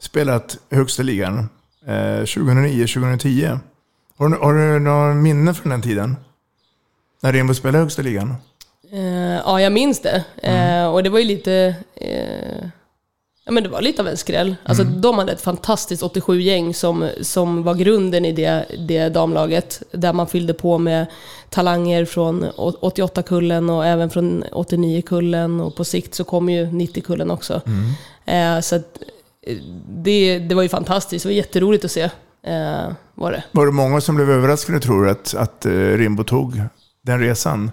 [0.00, 1.38] spelat högsta ligan.
[1.86, 3.58] Eh, 2009-2010.
[4.16, 6.16] Har, du- har du några minnen från den tiden?
[7.22, 8.34] När Rimbo spelade högsta ligan?
[8.92, 10.24] Eh, ja, jag minns det.
[10.42, 10.82] Mm.
[10.84, 11.76] Eh, och det var ju lite...
[11.96, 12.66] Eh,
[13.50, 14.56] ja, men det var lite av en skräll.
[14.62, 15.00] Alltså, Mm.
[15.00, 19.82] De hade ett fantastiskt 87-gäng som, som var grunden i det, det damlaget.
[19.92, 21.06] Där man fyllde på med
[21.48, 25.60] talanger från 88-kullen och även från 89-kullen.
[25.60, 27.60] Och på sikt så kom ju 90-kullen också.
[28.24, 28.98] Eh, så att,
[29.46, 29.56] eh,
[29.88, 31.22] det, det var ju fantastiskt.
[31.22, 32.02] Det var jätteroligt att se.
[32.46, 33.44] Eh, var det.
[33.52, 36.62] Var det många som blev överraskade tror du att, att eh, Rimbo tog
[37.02, 37.70] den resan?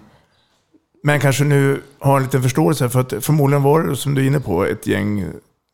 [1.02, 4.26] Men kanske nu har en liten förståelse för att förmodligen var det, som du är
[4.26, 5.24] inne på, ett gäng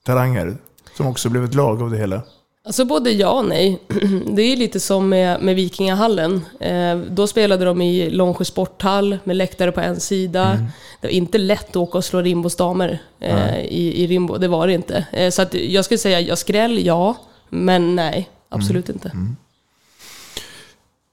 [0.05, 0.57] talanger
[0.97, 2.23] som också blev ett lag av det hela.
[2.67, 3.83] Alltså både ja och nej.
[4.27, 6.45] Det är lite som med, med Vikingahallen.
[6.61, 10.59] Eh, då spelade de i Långsjö sporthall med läktare på en sida.
[11.01, 14.39] Det var inte lätt att åka och slå Rimbos damer eh, i, i Rimbo.
[14.39, 15.07] Det var det inte.
[15.13, 17.17] Eh, så att jag skulle säga, jag skräll, ja.
[17.49, 19.13] Men nej, absolut inte.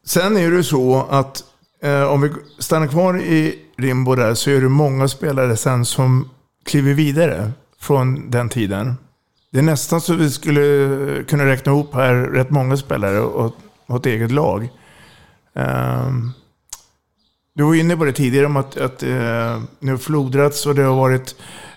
[0.05, 1.43] Sen är det så att
[1.83, 6.29] eh, om vi stannar kvar i Rimbo där så är det många spelare sen som
[6.65, 8.95] kliver vidare från den tiden.
[9.51, 13.55] Det är nästan så vi skulle kunna räkna ihop här rätt många spelare och
[13.95, 14.69] ett eget lag.
[15.53, 16.31] Ehm,
[17.53, 20.83] du var inne på det tidigare om att, att eh, ni har flodrats och det
[20.83, 21.35] har varit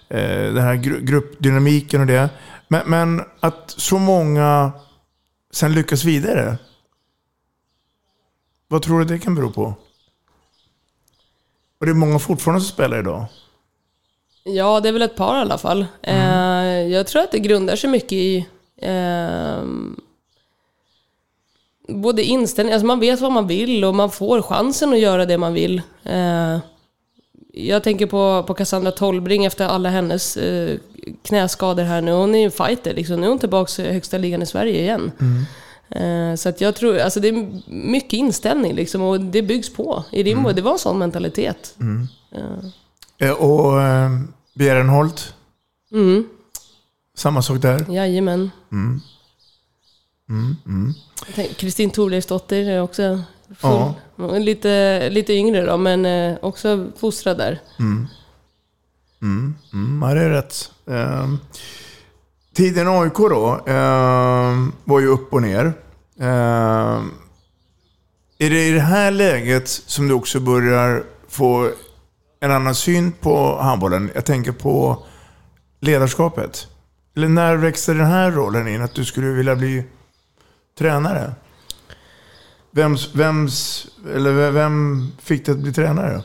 [0.09, 2.31] eh, den här gru- gruppdynamiken och det.
[2.69, 4.73] Men, men att så många
[5.53, 6.59] sen lyckas vidare.
[8.69, 9.75] Vad tror du det kan bero på?
[11.81, 13.27] Och det är många fortfarande som spelar idag.
[14.45, 15.87] Ja, det är väl ett par i alla fall.
[16.03, 16.15] Eh,
[16.93, 18.47] jag tror att det grundar sig mycket i
[18.83, 19.97] ehm,
[21.89, 25.39] både inställning, alltså man vet vad man vill och man får chansen att göra det
[25.39, 25.83] man vill.
[26.03, 26.59] Eh,
[27.53, 30.79] jag tänker på, på Cassandra Tolbring efter alla hennes eh,
[31.23, 32.13] knäskador här nu.
[32.13, 33.21] Hon är ju en fighter liksom.
[33.21, 35.13] Nu är hon tillbaka i högsta ligan i Sverige igen.
[35.91, 40.05] Eh, Så att jag tror, alltså det är mycket inställning liksom och det byggs på.
[40.11, 41.75] I Rimbo, det var en sån mentalitet.
[41.81, 42.65] Eh, Eh,
[43.39, 44.11] Och eh,
[44.55, 45.35] Bjärenholt,
[45.93, 46.25] Mm,
[47.17, 47.87] samma sak där.
[47.93, 48.51] jajamän.
[48.73, 49.01] Mm.
[50.29, 50.95] Mm, mm.
[51.57, 53.21] Kristin Thorleifsdotter är också
[53.61, 54.39] full, Ja.
[54.39, 57.61] lite, lite yngre då, men eh, också fostrad där.
[57.79, 58.07] Mm.
[59.23, 60.71] Mm, mm, ja, det är rätt.
[60.87, 61.39] Ehm,
[62.55, 65.65] tiden AIK då ehm, var ju upp och ner.
[66.21, 67.11] Ehm,
[68.39, 71.71] är det i det här läget som du också börjar få
[72.45, 74.11] en annan syn på handbollen?
[74.15, 75.05] Jag tänker på
[75.81, 76.67] ledarskapet.
[77.17, 78.83] Eller när växte den här rollen in?
[78.83, 79.85] Att du skulle vilja bli
[80.79, 81.33] tränare?
[82.71, 86.23] Vems, vems, eller vem fick dig att bli tränare?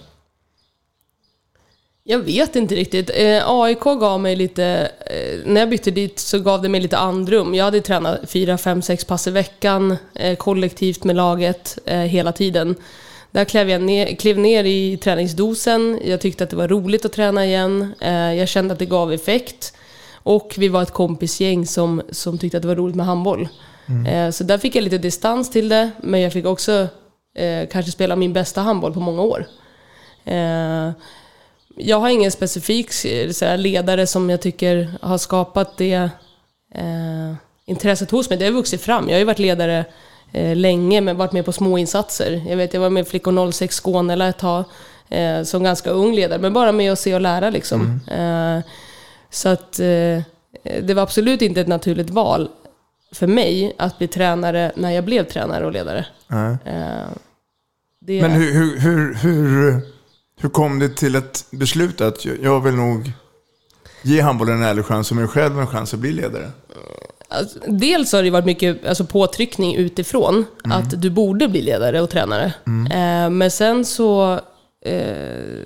[2.04, 3.10] Jag vet inte riktigt.
[3.14, 4.92] Eh, AIK gav mig lite...
[5.06, 7.56] Eh, när jag bytte dit så gav det mig lite andrum.
[7.56, 12.32] Jag hade tränat fyra, fem, sex pass i veckan eh, kollektivt med laget eh, hela
[12.32, 12.76] tiden.
[13.32, 16.00] Där klev jag ner, klev ner i träningsdosen.
[16.04, 17.94] Jag tyckte att det var roligt att träna igen.
[18.02, 19.74] Eh, jag kände att det gav effekt.
[20.14, 23.48] Och vi var ett kompisgäng som, som tyckte att det var roligt med handboll.
[24.08, 26.88] Eh, så där fick jag lite distans till det, men jag fick också
[27.36, 29.46] eh, kanske spela min bästa handboll på många år.
[31.76, 32.92] Jag har ingen specifik
[33.58, 36.10] ledare som jag tycker har skapat det
[37.66, 38.40] intresset hos mig.
[38.40, 39.08] Det har vuxit fram.
[39.08, 39.86] Jag har ju varit ledare
[40.34, 42.44] länge, men varit med på små insatser.
[42.48, 44.64] Jag vet, jag var med i Flickor 06 Skåne ett tag,
[45.10, 48.00] eh, som ganska ung ledare, men bara med att se och lära liksom.
[48.12, 48.60] Eh,
[49.30, 50.22] så att eh,
[50.82, 52.50] det var absolut inte ett naturligt val
[53.12, 56.06] för mig att bli tränare när jag blev tränare och ledare.
[56.66, 57.08] Eh,
[58.02, 59.82] det, Men hur, hur, hur, hur,
[60.42, 63.12] hur kom det till ett beslut att jag- jag vill nog
[64.02, 66.52] ge handbollen en ärlig chans och mig själv en chans att bli ledare?
[67.32, 70.78] Alltså, dels har det varit mycket alltså, påtryckning utifrån Mm.
[70.78, 72.54] att du borde bli ledare och tränare.
[72.92, 74.40] Eh, men sen så...
[74.86, 75.64] Eh,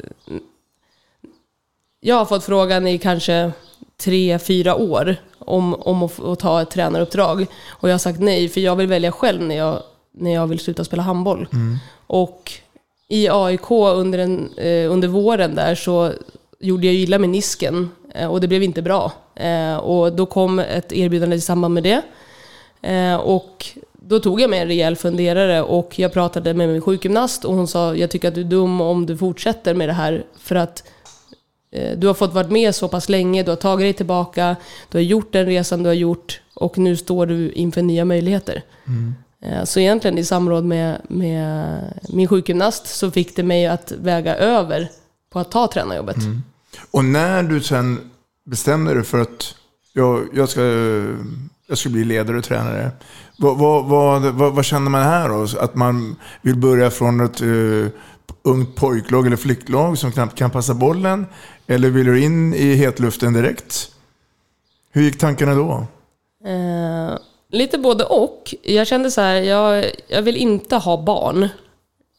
[2.00, 3.52] jag har fått frågan i kanske
[3.98, 7.46] tre, fyra år om, om att, att ta ett tränaruppdrag.
[7.70, 10.60] Och jag har sagt nej, för jag vill välja själv när jag, när jag vill
[10.60, 11.48] sluta spela handboll.
[12.08, 12.52] Och
[13.08, 16.12] i AIK under, en, eh, under våren där så
[16.60, 19.12] gjorde jag illa med nisken eh, och det blev inte bra.
[19.36, 22.02] Eh, och då kom ett erbjudande i samband med det.
[22.82, 27.46] Eh, och då tog jag mig en rejäl funderare och jag pratade med min sjukgymnast
[27.46, 30.24] och hon sa jag tycker att du är dum om du fortsätter med det här
[30.40, 30.84] för att
[31.72, 34.56] eh, du har fått varit med så pass länge, du har tagit dig tillbaka,
[34.90, 38.62] du har gjort den resan du har gjort och nu står du inför nya möjligheter.
[38.88, 39.16] Mm.
[39.42, 44.36] Eh, Så egentligen i samråd med, med min sjukgymnast så fick det mig att väga
[44.36, 44.90] över
[45.30, 46.18] på att ta tränarjobbet.
[46.92, 48.10] Och när du sen
[48.46, 49.56] bestämde dig för att
[49.94, 50.62] jag, jag, ska,
[51.68, 52.92] jag ska bli ledare och tränare.
[53.38, 55.48] Vad, vad, vad, vad, vad känner man här då?
[55.60, 57.88] Att man vill börja från ett uh,
[58.44, 61.26] ungt pojklag eller flicklag som knappt kan passa bollen?
[61.68, 63.90] Eller vill du in i hetluften direkt?
[64.92, 65.88] Hur gick tankarna då?
[66.50, 67.18] Eh,
[67.52, 68.56] lite både och.
[68.64, 71.44] Jag kände så här, jag, jag vill inte ha barn,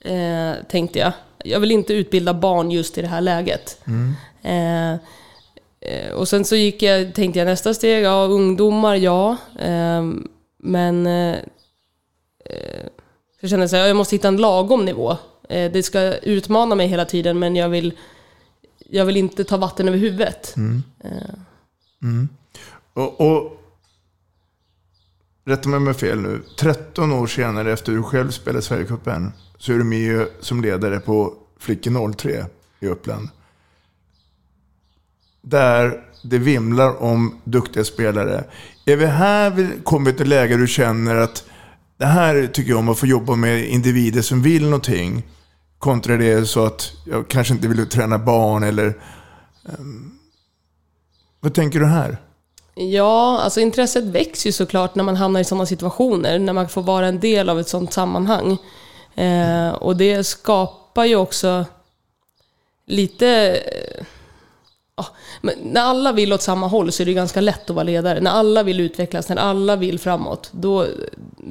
[0.04, 1.12] eh, tänkte jag.
[1.44, 3.78] Jag vill inte utbilda barn just i det här läget.
[4.42, 4.98] Eh, eh,
[6.14, 9.36] och sen så gick jag, tänkte jag nästa steg, ja ungdomar, ja.
[9.58, 10.04] Eh,
[10.58, 11.36] men eh,
[12.44, 12.86] eh,
[13.40, 15.16] jag kände så här, jag måste hitta en lagom nivå.
[15.48, 17.92] Eh, det ska utmana mig hela tiden men jag vill,
[18.78, 20.54] jag vill inte ta vatten över huvudet.
[21.04, 21.34] Eh,
[22.02, 22.28] Mm.
[22.94, 23.60] Och, och
[25.44, 26.42] rätta mig om jag fel nu.
[26.58, 31.34] 13 år senare efter du själv spelade Sverigecupen så är du med som ledare på
[31.58, 32.46] Flicken 03
[32.80, 33.28] i Uppland.
[35.44, 38.44] Där det vimlar om duktiga spelare.
[38.86, 41.44] Är vi här vi kommit till ett läge där du känner att
[41.96, 45.22] det här tycker jag om att få jobba med individer som vill någonting.
[45.78, 48.98] Kontra det så att jag kanske inte vill träna barn eller...
[49.78, 50.18] Um,
[51.40, 52.18] vad tänker du här?
[52.74, 56.82] Ja, alltså intresset växer ju såklart när man hamnar i sådana situationer, när man får
[56.82, 58.58] vara en del av ett sådant sammanhang.
[59.14, 61.64] Eh, och det skapar ju också
[62.86, 63.58] lite...
[65.40, 68.20] Men när alla vill åt samma håll så är det ganska lätt att vara ledare.
[68.20, 70.86] När alla vill utvecklas, när alla vill framåt, då,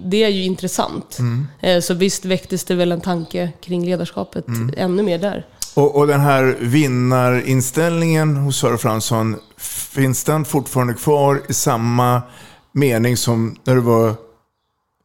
[0.06, 1.20] det är ju intressant.
[1.20, 1.48] Mm.
[1.62, 4.74] Eh, så visst väcktes det väl en tanke kring ledarskapet Mm.
[4.78, 5.46] ännu mer där.
[5.74, 12.22] Och, och den här vinnarinställningen hos Sara Fransson, finns den fortfarande kvar i samma
[12.72, 14.14] mening som när du var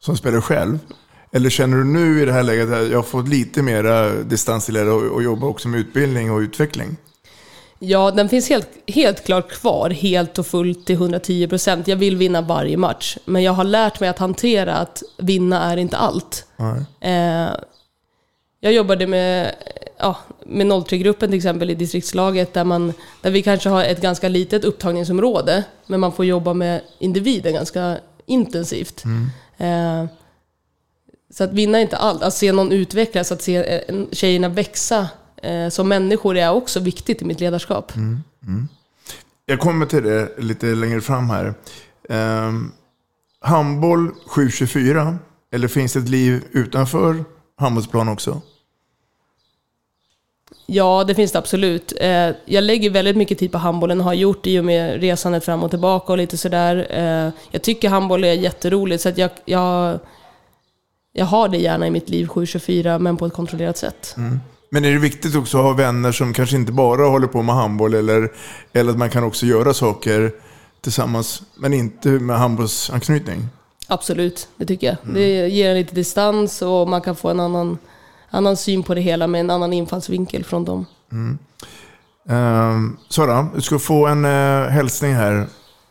[0.00, 0.78] som spelare själv?
[1.32, 4.64] Eller känner du nu i det här läget att jag har fått lite mera distans
[4.64, 6.96] till det och, och jobba också med utbildning och utveckling?
[7.78, 11.88] Ja, den finns helt, helt klart kvar, helt och fullt till 110 procent.
[11.88, 15.76] Jag vill vinna varje match, men jag har lärt mig att hantera att vinna är
[15.76, 16.46] inte allt.
[17.00, 17.48] Eh,
[18.60, 19.54] jag jobbade med,
[19.98, 24.28] ja, med 03-gruppen till exempel i distriktslaget, där, man, där vi kanske har ett ganska
[24.28, 29.04] litet upptagningsområde, men man får jobba med individen ganska intensivt.
[29.56, 30.04] Eh,
[31.30, 32.22] så att vinna är inte allt.
[32.22, 35.08] Att se någon utvecklas, att se eh, tjejerna växa
[35.42, 37.96] eh, som människor är också viktigt i mitt ledarskap.
[37.96, 38.20] Mm.
[38.46, 38.68] Mm.
[39.46, 41.54] Jag kommer till det lite längre fram här.
[42.08, 42.72] Um,
[43.40, 45.18] handboll 724,
[45.52, 47.24] eller finns det ett liv utanför
[47.58, 48.40] handbollsplan också?
[50.66, 51.92] Ja, det finns det absolut.
[52.00, 55.00] Eh, Jag lägger väldigt mycket tid på handbollen och har gjort det i och med
[55.00, 56.86] resandet fram och tillbaka och lite sådär.
[56.90, 59.98] Eh, Jag tycker handboll är jätteroligt så att jag, jag,
[61.12, 64.14] jag har det gärna i mitt liv 724 men på ett kontrollerat sätt.
[64.16, 64.40] Mm.
[64.70, 67.54] Men är det viktigt också att ha vänner som kanske inte bara håller på med
[67.54, 68.32] handboll eller,
[68.72, 70.32] eller att man kan också göra saker
[70.80, 73.48] tillsammans men inte med handbollsanknytning?
[73.88, 75.14] Absolut, det tycker jag.
[75.14, 77.78] Det ger en lite distans och man kan få en annan,
[78.30, 80.86] annan syn på det hela med en annan infallsvinkel från dem.
[81.12, 81.38] Mm.
[82.28, 85.46] Um, Sara, du ska få en uh, hälsning här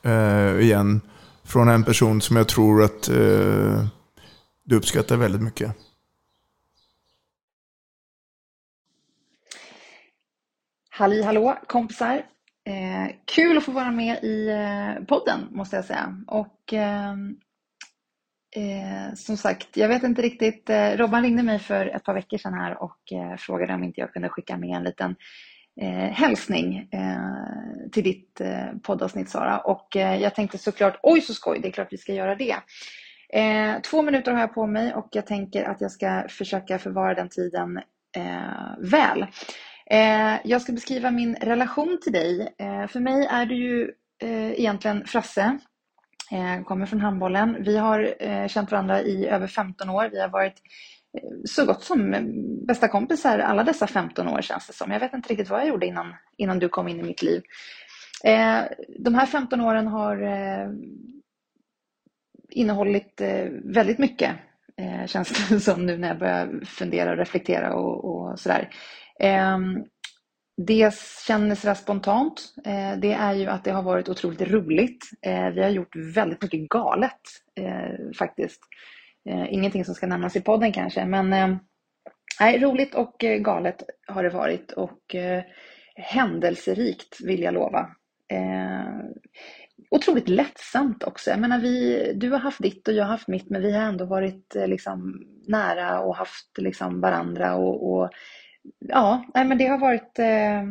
[0.05, 1.01] uh, igen
[1.45, 3.85] från en person som jag tror att uh,
[4.65, 5.71] du uppskattar väldigt mycket.
[10.97, 12.15] Halli hallå kompisar!
[12.65, 16.17] Eh, kul att få vara med i eh, podden måste jag säga.
[16.27, 17.11] Och eh,
[18.55, 20.69] eh, som sagt, jag vet inte riktigt.
[20.69, 24.01] Eh, Robban ringde mig för ett par veckor sedan här och eh, frågade om inte
[24.01, 25.15] jag kunde skicka med en liten
[25.81, 29.59] eh, hälsning eh, till ditt eh, poddavsnitt Sara.
[29.59, 32.55] Och eh, jag tänkte såklart, oj så skoj, det är klart vi ska göra det.
[33.33, 37.13] Eh, två minuter har jag på mig och jag tänker att jag ska försöka förvara
[37.13, 37.77] den tiden
[38.17, 39.25] eh, väl.
[39.89, 42.55] Eh, jag ska beskriva min relation till dig.
[42.57, 43.91] Eh, för mig är du ju
[44.21, 45.59] eh, egentligen Frasse.
[46.31, 47.57] Eh, kommer från handbollen.
[47.59, 50.09] Vi har eh, känt varandra i över 15 år.
[50.11, 50.61] Vi har varit
[51.17, 52.21] eh, så gott som eh,
[52.67, 54.91] bästa kompisar alla dessa 15 år känns det som.
[54.91, 57.41] Jag vet inte riktigt vad jag gjorde innan, innan du kom in i mitt liv.
[58.23, 58.63] Eh,
[58.99, 60.69] de här 15 åren har eh,
[62.49, 64.31] innehållit eh, väldigt mycket.
[64.77, 68.69] Eh, känns det som nu när jag börjar fundera och reflektera och, och sådär.
[69.19, 69.85] Ehm,
[70.57, 70.93] det
[71.27, 75.05] känner sådär spontant, eh, det är ju att det har varit otroligt roligt.
[75.21, 77.21] Eh, vi har gjort väldigt mycket galet
[77.55, 78.61] eh, faktiskt.
[79.49, 81.57] Ingenting som ska nämnas i podden kanske, men ehm,
[82.39, 85.15] nej, roligt och galet har det varit och
[85.95, 87.89] händelserikt vill jag lova.
[89.89, 91.29] Otroligt lättsamt också.
[91.29, 93.81] Jag menar, vi, du har haft ditt och jag har haft mitt, men vi har
[93.81, 97.55] ändå varit liksom, nära och haft liksom, varandra.
[97.55, 98.09] Och, och
[98.79, 100.63] ja, nej, men det har varit eh,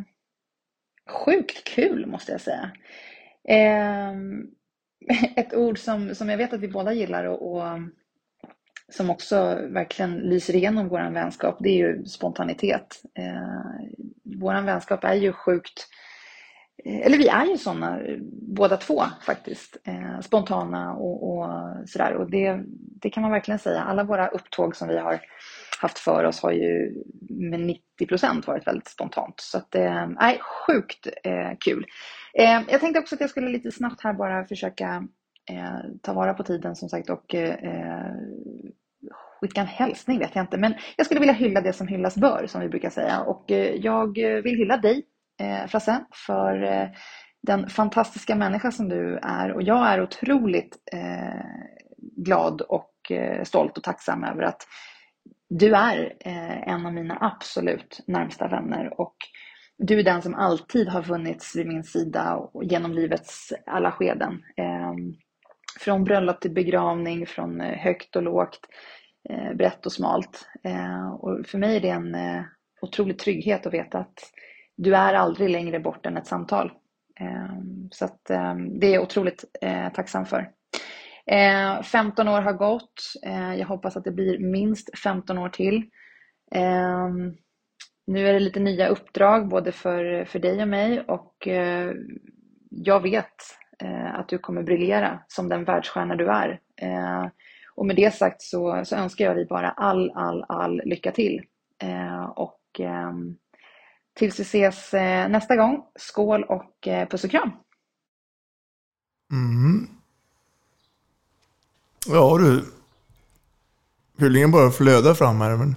[1.10, 2.70] sjukt kul måste jag säga.
[3.48, 4.12] Eh,
[5.36, 7.78] ett ord som, som jag vet att vi båda gillar och, och
[8.88, 13.02] som också verkligen lyser igenom vår vänskap, det är ju spontanitet.
[13.18, 13.86] Eh,
[14.40, 15.88] vår vänskap är ju sjukt
[16.84, 18.00] eh, eller vi är ju sådana
[18.56, 21.48] båda två faktiskt, eh, spontana och, och
[21.86, 22.12] sådär.
[22.12, 22.60] Och det,
[23.00, 23.82] det kan man verkligen säga.
[23.82, 25.20] Alla våra upptåg som vi har
[25.82, 29.40] haft för oss har ju med 90 procent varit väldigt spontant.
[29.40, 30.08] Så att, eh,
[30.40, 31.86] sjukt eh, kul.
[32.38, 35.06] Eh, jag tänkte också att jag skulle lite snabbt här bara försöka
[35.50, 38.12] eh, ta vara på tiden som sagt och eh, eh
[39.40, 40.58] skicka en hälsning vet jag inte.
[40.58, 43.20] Men jag skulle vilja hylla det som hyllas bör som vi brukar säga.
[43.20, 45.02] Och eh, jag vill hylla dig
[45.40, 46.88] eh, Frasse, för eh,
[47.42, 49.52] den fantastiska människa som du är.
[49.52, 51.44] Och jag är otroligt eh,
[52.16, 54.66] glad och eh, stolt och tacksam över att
[55.48, 59.00] du är eh, en av mina absolut närmsta vänner.
[59.00, 59.16] Och
[59.78, 64.42] du är den som alltid har funnits vid min sida genom livets alla skeden.
[64.56, 65.14] Ehm,
[65.80, 68.60] från bröllop till begravning, från eh, högt och lågt,
[69.30, 70.48] eh, brett och smalt.
[70.64, 72.42] Ehm, och för mig är det en eh,
[72.80, 74.32] otrolig trygghet att veta att
[74.76, 76.72] du är aldrig längre bort än ett samtal.
[77.20, 78.24] Ehm, så att
[78.80, 79.44] det är jag otroligt
[79.94, 80.50] tacksam för.
[81.30, 83.02] Eh, 15 år har gått.
[83.22, 85.90] Eh, jag hoppas att det blir minst 15 år till.
[86.50, 87.36] Ehm,
[88.06, 91.92] nu är det lite nya uppdrag både för, för dig och mig och eh,
[92.70, 93.34] jag vet
[93.82, 96.60] eh, att du kommer briljera som den världsstjärna du är.
[96.76, 97.26] Eh,
[97.74, 101.42] och med det sagt så, så önskar jag dig bara all, all, all lycka till.
[102.34, 103.36] Och ehm,
[104.16, 107.50] Tills vi ses eh, nästa gång, skål och eh, puss och kram!
[109.32, 109.95] Mm.
[112.08, 112.64] Ja du,
[114.18, 115.56] hyllningen bara flödar fram här.
[115.56, 115.76] Men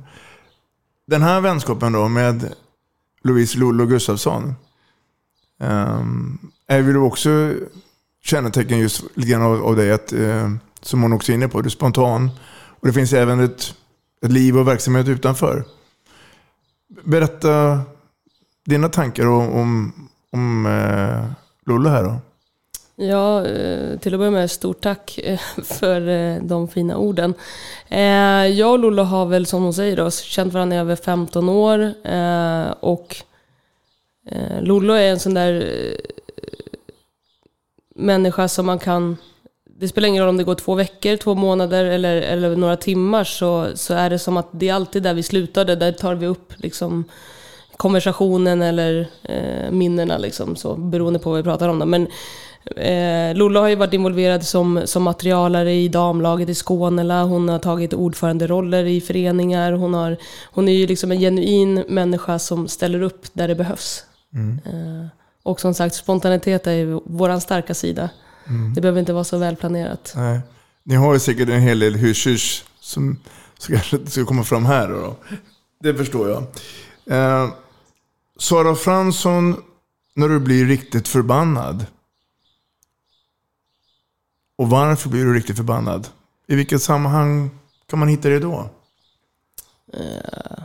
[1.07, 2.53] den här vänskapen då med
[3.23, 4.55] Louise Lollo Gustafsson
[5.59, 7.53] um, är väl också
[8.23, 11.61] kännetecken just lite grann av, av dig, att, uh, som hon också är inne på,
[11.61, 12.29] du är spontan.
[12.79, 13.75] Och det finns även ett,
[14.21, 15.65] ett liv och verksamhet utanför.
[17.03, 17.81] Berätta
[18.65, 19.93] dina tankar om, om,
[20.31, 21.31] om eh,
[21.65, 22.21] Lollo här då?
[23.01, 27.33] Ja, eh, till att börja med stort tack eh, för eh, de fina orden.
[28.55, 31.93] Jag och Lollo har väl som hon säger då, känt varandra i över 15 år
[32.79, 33.15] och
[34.59, 35.65] Lollo är en sån där
[37.95, 39.17] människa som man kan
[39.65, 43.23] det spelar ingen roll om det går två veckor, två månader eller, eller några timmar
[43.23, 46.27] så, så är det som att det är alltid där vi slutade, där tar vi
[46.27, 47.05] upp liksom
[47.79, 51.79] konversationen eller eh, minnena, liksom, så, beroende på vad vi pratar om.
[51.79, 51.85] Då.
[51.85, 52.07] Men
[52.75, 57.23] eh, Lola har ju varit involverad som, som materialare i damlaget i Skånela.
[57.23, 59.71] Hon har tagit ordföranderoller i föreningar.
[59.71, 60.17] Hon, har,
[60.51, 64.05] hon är ju liksom en genuin människa som ställer upp där det behövs.
[64.33, 64.59] Mm.
[64.65, 65.07] Eh,
[65.43, 68.09] och som sagt, spontanitet är ju vår starka sida.
[68.47, 68.73] Mm.
[68.73, 70.13] Det behöver inte vara så välplanerat.
[70.15, 70.39] Nej.
[70.83, 73.19] Ni har ju säkert en hel del hysch som,
[73.57, 74.87] som kanske inte ska komma fram här.
[74.87, 75.15] Då.
[75.83, 76.43] Det förstår jag.
[77.17, 77.49] Eh,
[78.39, 79.55] Sara Fransson,
[80.15, 81.85] när du blir riktigt förbannad.
[84.59, 86.07] Och varför blir du riktigt förbannad?
[86.47, 87.49] I vilket sammanhang
[87.85, 88.69] kan man hitta det då?
[89.97, 90.63] Uh,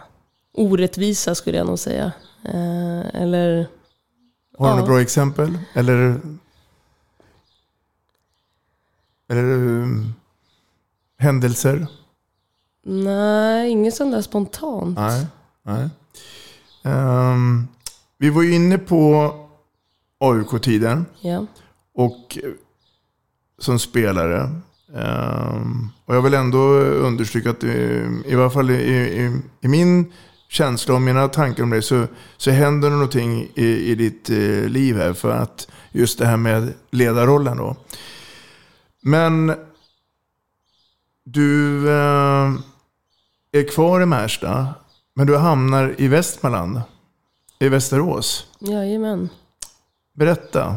[0.52, 2.12] orättvisa skulle jag nog säga.
[2.54, 3.56] Uh, eller...
[4.58, 4.74] Har du ja.
[4.74, 5.58] några bra exempel?
[5.74, 6.20] Eller...
[9.28, 10.14] Eller um,
[11.18, 11.86] händelser?
[12.82, 14.98] Nej, inget sånt där spontant.
[14.98, 15.26] Nej,
[15.62, 15.88] nej.
[16.82, 17.68] Um,
[18.18, 19.32] vi var ju inne på
[20.18, 21.06] AUK-tiden.
[21.20, 21.46] Ja.
[21.94, 22.38] Och
[23.58, 24.50] som spelare.
[24.92, 30.12] Um, och jag vill ändå understryka att i, i varje fall i, i, i, min
[30.48, 34.68] känsla och mina tankar om det så, så händer det någonting i, i ditt eh,
[34.68, 35.12] liv här.
[35.12, 37.76] För att just det här med ledarrollen då.
[39.02, 39.54] Men
[41.24, 42.52] du eh,
[43.52, 44.74] är kvar i Märsta.
[45.14, 46.80] Men du hamnar i Västmanland,
[47.58, 48.46] i Västerås.
[48.58, 49.28] Jajamän.
[50.14, 50.76] Berätta.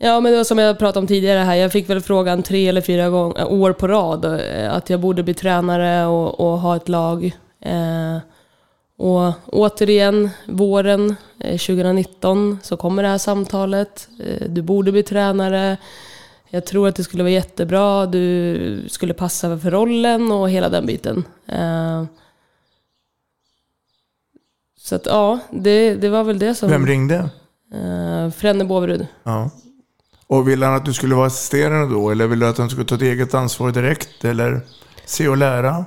[0.00, 1.54] Ja, men det var som jag pratade om tidigare här.
[1.54, 5.22] Jag fick väl frågan tre eller fyra gånger, år på rad eh, att jag borde
[5.22, 7.36] bli tränare och, och ha ett lag.
[7.60, 8.18] Eh,
[8.96, 14.08] och återigen, våren 2019 eh, så kommer det här samtalet.
[14.20, 15.76] Eh, du borde bli tränare.
[16.50, 20.86] jag tror att det skulle vara jättebra, du skulle passa för rollen och hela den
[20.86, 21.24] biten.
[21.46, 22.04] Eh,
[24.80, 26.70] så att ja, det, det var väl det som...
[26.70, 27.30] Vem ringde?
[27.74, 29.06] Eh, Frenne Båverud.
[29.22, 29.50] Ja.
[30.28, 32.10] Och ville han att du skulle vara assisterande då?
[32.10, 34.24] Eller ville du att han skulle ta ett eget ansvar direkt?
[34.24, 34.60] Eller
[35.04, 35.84] se och lära?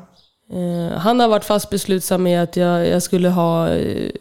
[0.54, 4.12] Eh, han har varit fast beslutsam med att jag, jag skulle ha eh,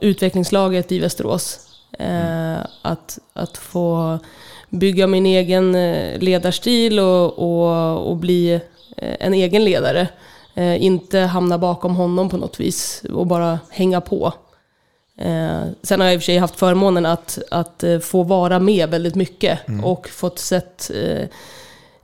[0.00, 1.58] utvecklingslaget i Västerås.
[1.98, 4.18] Eh, att, att få
[4.70, 8.52] bygga min egen eh, ledarstil och, och, och bli
[8.96, 10.08] eh, en egen ledare.
[10.54, 14.32] Eh, inte hamna bakom honom på något vis och bara hänga på.
[15.22, 18.58] Eh, sen har jag i och för sig haft förmånen att, att eh, få vara
[18.58, 19.84] med väldigt mycket Mm.
[19.84, 21.26] och fått sett eh,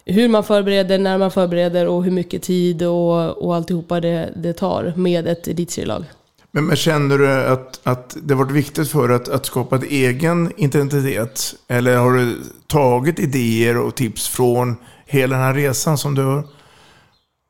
[0.05, 4.53] hur man förbereder, när man förbereder och hur mycket tid och, och alltihopa det, det
[4.53, 6.05] tar med ett elitserielag.
[6.51, 10.53] Men, men känner du att, att det varit viktigt för att, att skapa en egen
[10.57, 11.55] identitet?
[11.69, 16.45] Eller har du tagit idéer och tips från hela den här resan som du har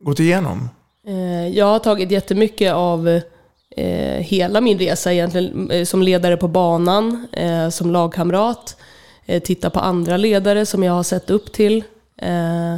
[0.05, 0.69] gått igenom?
[1.07, 3.21] Eh, Jag har tagit jättemycket av
[3.79, 8.77] eh, hela min resa egentligen, eh, som ledare på banan, eh, som lagkamrat,
[9.27, 11.85] eh, titta på andra ledare som jag har sett upp till.
[12.17, 12.77] Eh,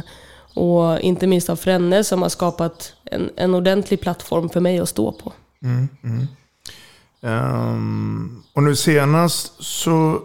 [0.53, 4.89] och inte minst av Frenne som har skapat en, en ordentlig plattform för mig att
[4.89, 5.33] stå på.
[5.63, 6.27] Mm, mm.
[7.23, 10.21] Um, och nu senast så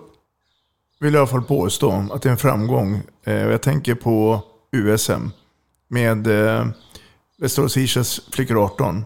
[1.00, 3.02] vill jag i alla fall påstå att det är en framgång.
[3.24, 5.30] Eh, jag tänker på USM
[5.88, 6.66] med eh,
[7.38, 9.04] Västerås Ischias flickor 18.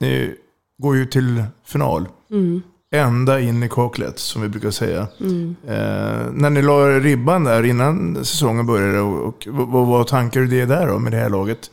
[0.00, 0.34] Ni
[0.78, 2.08] går ju till final.
[2.30, 2.62] Mm.
[2.90, 5.06] Ända in i kaklet, som vi brukar säga.
[5.20, 5.56] Mm.
[5.66, 10.46] Eh, när ni la ribban där innan säsongen började, och, och, vad var tankar och
[10.48, 11.70] det där då med det här laget?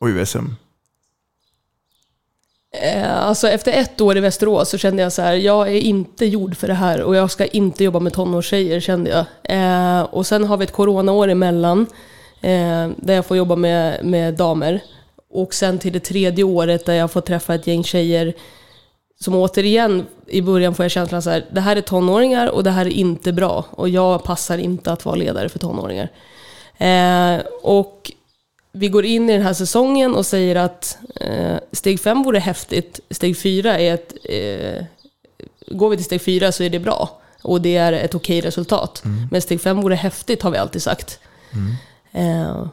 [0.00, 0.46] Och USM?
[2.74, 6.26] Eh, Alltså efter ett år i Västerås så kände jag så här, jag är inte
[6.26, 9.26] gjord för det här och jag ska inte jobba med tonårstjejer kände jag.
[9.44, 11.86] Eh, och sen har vi ett coronaår emellan
[12.40, 14.80] eh, där jag får jobba med, med damer.
[15.32, 18.34] Och sen till det tredje året där jag får träffa ett gäng tjejer
[19.20, 22.70] som återigen, i början får jag känslan så här, det här är tonåringar och det
[22.70, 23.64] här är inte bra.
[23.70, 26.08] Och jag passar inte att vara ledare för tonåringar.
[26.78, 28.12] Eh, och
[28.72, 33.00] vi går in i den här säsongen och säger att eh, steg fem vore häftigt,
[33.10, 34.14] steg fyra är ett...
[34.24, 34.84] Eh,
[35.66, 37.20] går vi till steg fyra så är det bra.
[37.42, 39.02] Och det är ett okej resultat.
[39.30, 41.20] Men steg fem vore häftigt har vi alltid sagt.
[42.12, 42.66] Eh,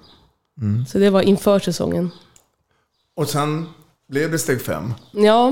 [0.62, 0.86] Mm.
[0.86, 2.12] Så det var inför säsongen.
[3.20, 3.70] Och sen
[4.08, 4.94] blev det steg fem.
[5.12, 5.48] Ja,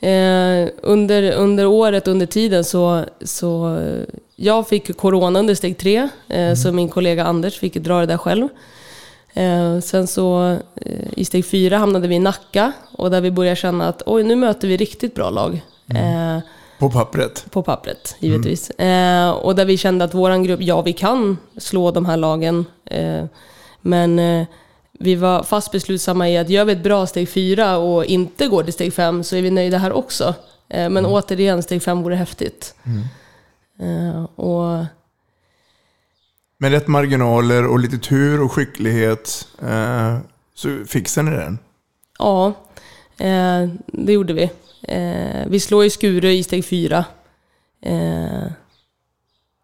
[0.00, 4.02] eh, under, under året, under tiden så, så eh,
[4.36, 8.16] jag fick corona under steg tre, eh, så min kollega Anders fick dra det där
[8.16, 8.48] själv.
[9.34, 13.56] Eh, sen så eh, i steg fyra hamnade vi i Nacka och där vi började
[13.56, 15.62] känna att oj, nu möter vi riktigt bra lag.
[15.88, 16.38] Eh,
[16.78, 17.46] På pappret.
[17.50, 18.70] på pappret, givetvis.
[18.70, 22.64] Eh, och där vi kände att våran grupp, ja vi kan slå de här lagen.
[23.80, 24.20] Men
[24.98, 28.64] vi var fast beslutsamma i att gör vi ett bra steg fyra och inte går
[28.64, 30.34] till steg fem så är vi nöjda här också.
[30.68, 32.74] Eh, men återigen, steg fem vore häftigt.
[33.80, 34.84] Eh, och
[36.58, 40.18] Med rätt marginaler och lite tur och skicklighet eh,
[40.54, 41.58] så fixade ni den.
[42.18, 42.52] ja,
[43.86, 44.50] det gjorde vi.
[45.46, 47.04] Vi slår ju Skure i steg fyra.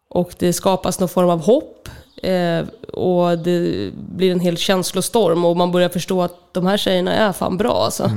[0.08, 1.88] Och det skapas någon form av hopp.
[2.22, 7.12] Eh, och det blir en hel känslostorm och man börjar förstå att de här tjejerna
[7.12, 8.10] är fan bra alltså.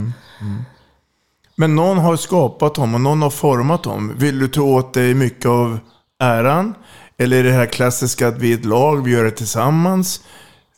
[1.56, 4.14] Men någon har skapat dem och någon har format dem.
[4.18, 5.80] Vill du ta åt dig mycket av
[6.20, 6.74] äran?
[7.18, 10.22] Eller är det här klassiska att vi är ett lag, vi gör det tillsammans?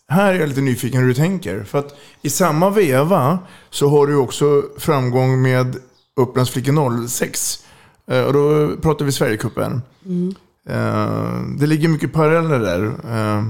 [0.07, 1.63] Här är jag lite nyfiken hur du tänker.
[1.63, 5.75] För att i samma veva så har du också framgång med
[6.15, 7.59] Upplandsflickor 06.
[8.11, 9.81] Eh, Och då pratar vi Sverigecupen.
[10.05, 10.35] Mm.
[10.69, 12.85] Eh, Det ligger mycket paralleller där.
[12.85, 13.43] Eh,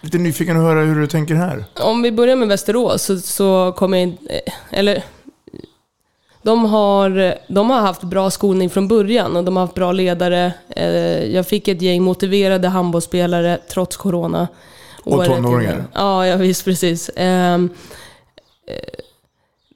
[0.00, 1.64] Lite nyfiken att höra hur du tänker här.
[1.80, 4.40] Om vi börjar med Västerås så, så kommer jag inte...
[4.70, 5.04] Eller...
[6.42, 10.52] De har, de har haft bra skolning från början och de har haft bra ledare.
[10.68, 14.48] Eh, Jag fick ett gäng motiverade handbollsspelare trots corona.
[15.04, 15.84] Och tonåringar.
[15.94, 17.10] Ja, ja visst precis.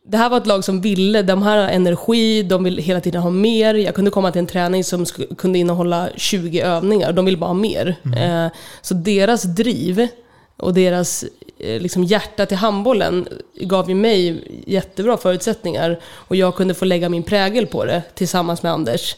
[0.04, 3.22] Det här var ett lag som ville, de här har energi, de vill hela tiden
[3.22, 3.74] ha mer.
[3.74, 5.04] Jag kunde komma till en träning som
[5.38, 7.96] kunde innehålla 20 övningar, de vill bara ha mer.
[8.16, 8.46] Eh,
[8.82, 10.08] Så deras driv
[10.56, 11.24] och deras
[11.58, 13.28] eh, liksom hjärta till handbollen
[13.60, 16.00] gav ju mig jättebra förutsättningar.
[16.04, 19.16] Och jag kunde få lägga min prägel på det tillsammans med Anders.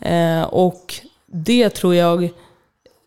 [0.00, 0.94] Eh, och
[1.26, 2.28] det tror jag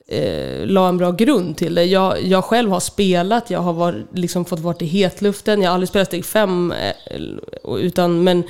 [0.08, 1.84] eh, la en bra grund till det.
[1.86, 5.74] Jag, jag själv har spelat, jag har var, liksom fått vara i hetluften, jag har
[5.74, 7.18] aldrig spelat steg fem, eh,
[7.78, 8.44] utan, men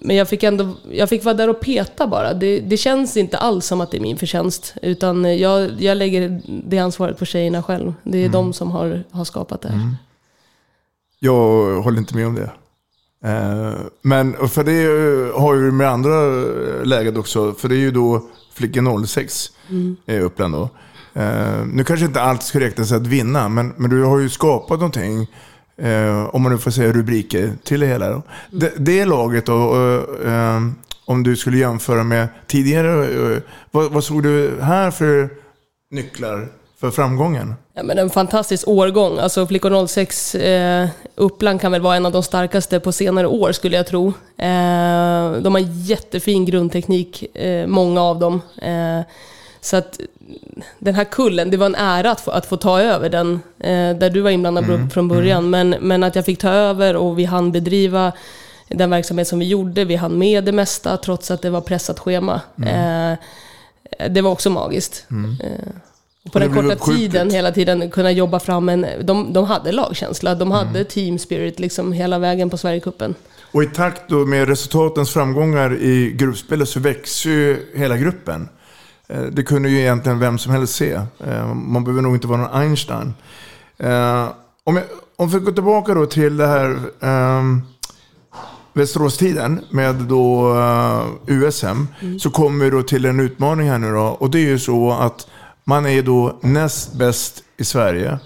[0.00, 2.34] men jag fick ändå, jag fick vara där och peta bara.
[2.34, 4.74] Det, det känns inte alls som att det är min förtjänst.
[4.82, 7.94] Utan jag, jag lägger det ansvaret på tjejerna själv.
[8.02, 8.32] Det är Mm.
[8.32, 9.94] de som har, har skapat det här.
[11.18, 12.50] Jag håller inte med om det.
[13.28, 13.72] Eh,
[14.02, 16.20] Men för det har ju med andra
[16.84, 17.52] läget också.
[17.54, 19.96] För det är ju då flickan 06 Mm.
[20.06, 20.68] i Uppland då.
[21.14, 24.78] Eh, Nu kanske inte allt ska räknas att vinna, men, men du har ju skapat
[24.78, 25.26] någonting.
[25.82, 28.08] Eh, om man nu får säga rubriker till det hela.
[28.10, 28.22] Då.
[28.50, 29.74] Det, det laget då,
[30.24, 30.60] eh, eh,
[31.04, 33.32] om du skulle jämföra med tidigare.
[33.34, 33.38] eh,
[33.70, 35.28] vad, vad såg du här för
[35.90, 36.48] nycklar
[36.80, 37.54] för framgången?
[37.74, 39.18] Ja, men en fantastisk årgång.
[39.18, 43.52] Alltså Flickor 06, eh, Uppland kan väl vara en av de starkaste på senare år
[43.52, 44.06] skulle jag tro.
[44.38, 45.58] Eh, de har
[45.88, 48.40] jättefin grundteknik, eh, många av dem.
[48.62, 49.00] Eh,
[49.68, 50.00] så att
[50.78, 53.96] den här kullen, det var en ära att få, att få ta över den, eh,
[53.98, 55.50] där du var inblandad Mm, från början.
[55.50, 58.12] Men, men att jag fick ta över och vi hann bedriva
[58.68, 59.84] den verksamhet som vi gjorde.
[59.84, 62.40] Vi hann med det mesta trots att det var pressat schema.
[62.58, 63.12] Mm.
[63.12, 63.18] Eh,
[64.10, 65.06] det var också magiskt.
[65.10, 65.36] Mm.
[65.40, 65.50] Eh,
[66.24, 67.00] och på Och den korta uppskjutet.
[67.12, 68.86] tiden hela tiden kunna jobba fram en...
[69.02, 70.84] De, de hade lagkänsla, de hade Mm.
[70.84, 73.14] team spirit liksom hela vägen på Sverigecupen.
[73.52, 78.48] Och i takt med resultatens framgångar i gruppspelet så växer ju hela gruppen.
[79.08, 80.92] Eh, Det kunde ju egentligen vem som helst se.
[81.18, 83.14] Eh, Man behöver nog inte vara någon Einstein.
[83.76, 84.28] Eh,
[84.64, 84.84] Om, jag,
[85.16, 86.80] om vi går tillbaka då till det här
[87.38, 87.62] um,
[88.72, 90.54] Västeråstiden med då
[91.26, 91.86] USM.
[92.20, 94.02] Så kommer vi då till en utmaning här nu då.
[94.06, 95.26] Och det är ju så att
[95.64, 98.18] man är då näst bäst i Sverige.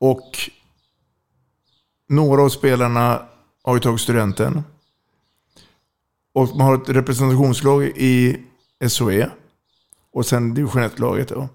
[0.00, 0.38] Och
[2.08, 3.22] några av spelarna
[3.64, 4.62] har ju tagit studenten.
[6.32, 8.36] Och man har ett representationslag i
[8.88, 9.30] SOE.
[10.12, 11.48] Och sen division 1-laget då.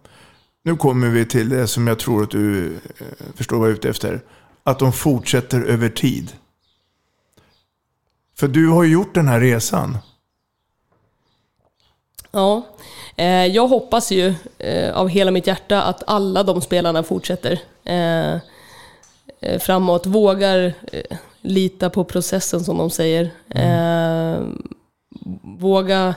[0.63, 3.77] Nu kommer vi till det som jag tror att du eh, förstår vad jag är
[3.77, 4.21] ute efter.
[4.63, 6.31] Att de fortsätter över tid.
[8.37, 9.97] För du har ju gjort den här resan.
[12.31, 12.67] Ja,
[13.15, 17.61] eh, jag hoppas ju eh, av hela mitt hjärta att alla de spelarna fortsätter
[19.59, 20.73] framåt, vågar
[21.47, 23.31] lita på processen som de säger.
[23.49, 24.41] Eh,
[25.59, 26.15] våga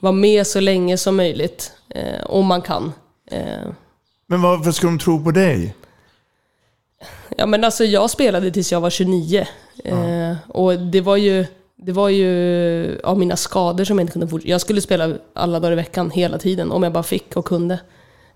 [0.00, 2.92] vara med så länge som möjligt, eh, om man kan.
[3.30, 3.68] Eh,
[4.26, 5.74] Men varför ska de tro på dig?
[7.36, 9.46] Ja men alltså jag spelade tills jag var 29.
[9.84, 11.46] Eh, och det var ju,
[11.76, 14.50] det var ju av mina skador som jag inte kunde fortsätta.
[14.50, 17.78] Jag skulle spela alla dagar i veckan hela tiden om jag bara fick och kunde.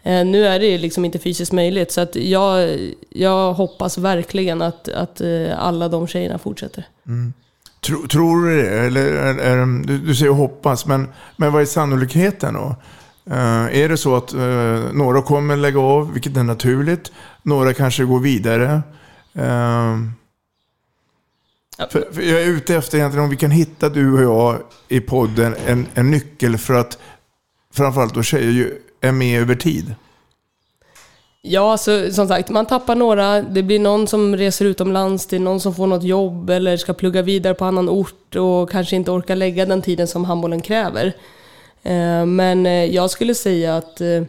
[0.07, 2.79] Eh, nu är det liksom inte fysiskt möjligt så att jag,
[3.11, 6.85] jag hoppas verkligen att, att eh, alla de tjejerna fortsätter.
[7.07, 7.33] Mm.
[7.81, 8.69] Tror, tror du det?
[8.69, 12.77] Eller, är, är, du, du säger hoppas, men, men vad är sannolikheten då?
[13.31, 17.13] Uh, är det så att uh, några kommer lägga av, vilket är naturligt.
[17.43, 18.83] Några kanske går vidare.
[19.35, 19.97] Eh,
[21.91, 25.01] för, för jag är ute efter egentligen om vi kan hitta, du och jag, i
[25.01, 26.99] podden en, en nyckel för att
[27.77, 29.95] framförallt då tjejer ju är med över tid.
[31.43, 33.43] Ja, så, som sagt, man tappar några.
[33.43, 36.95] Det blir någon som reser utomlands, det är någon som får något jobb eller ska
[36.95, 41.07] plugga vidare på annan ort och kanske inte orkar lägga den tiden som handbollen kräver.
[41.83, 44.23] Eh, men eh, jag skulle säga att eh,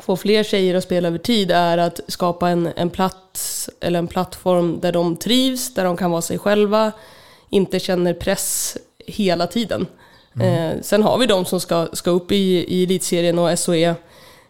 [0.00, 4.08] få fler tjejer att spela över tid är att skapa en, en plats eller en
[4.08, 6.92] plattform där de trivs, där de kan vara sig själva,
[7.50, 9.86] inte känner press hela tiden.
[10.38, 13.94] Eh, sen har vi de som ska, ska upp i, i elitserien och SOE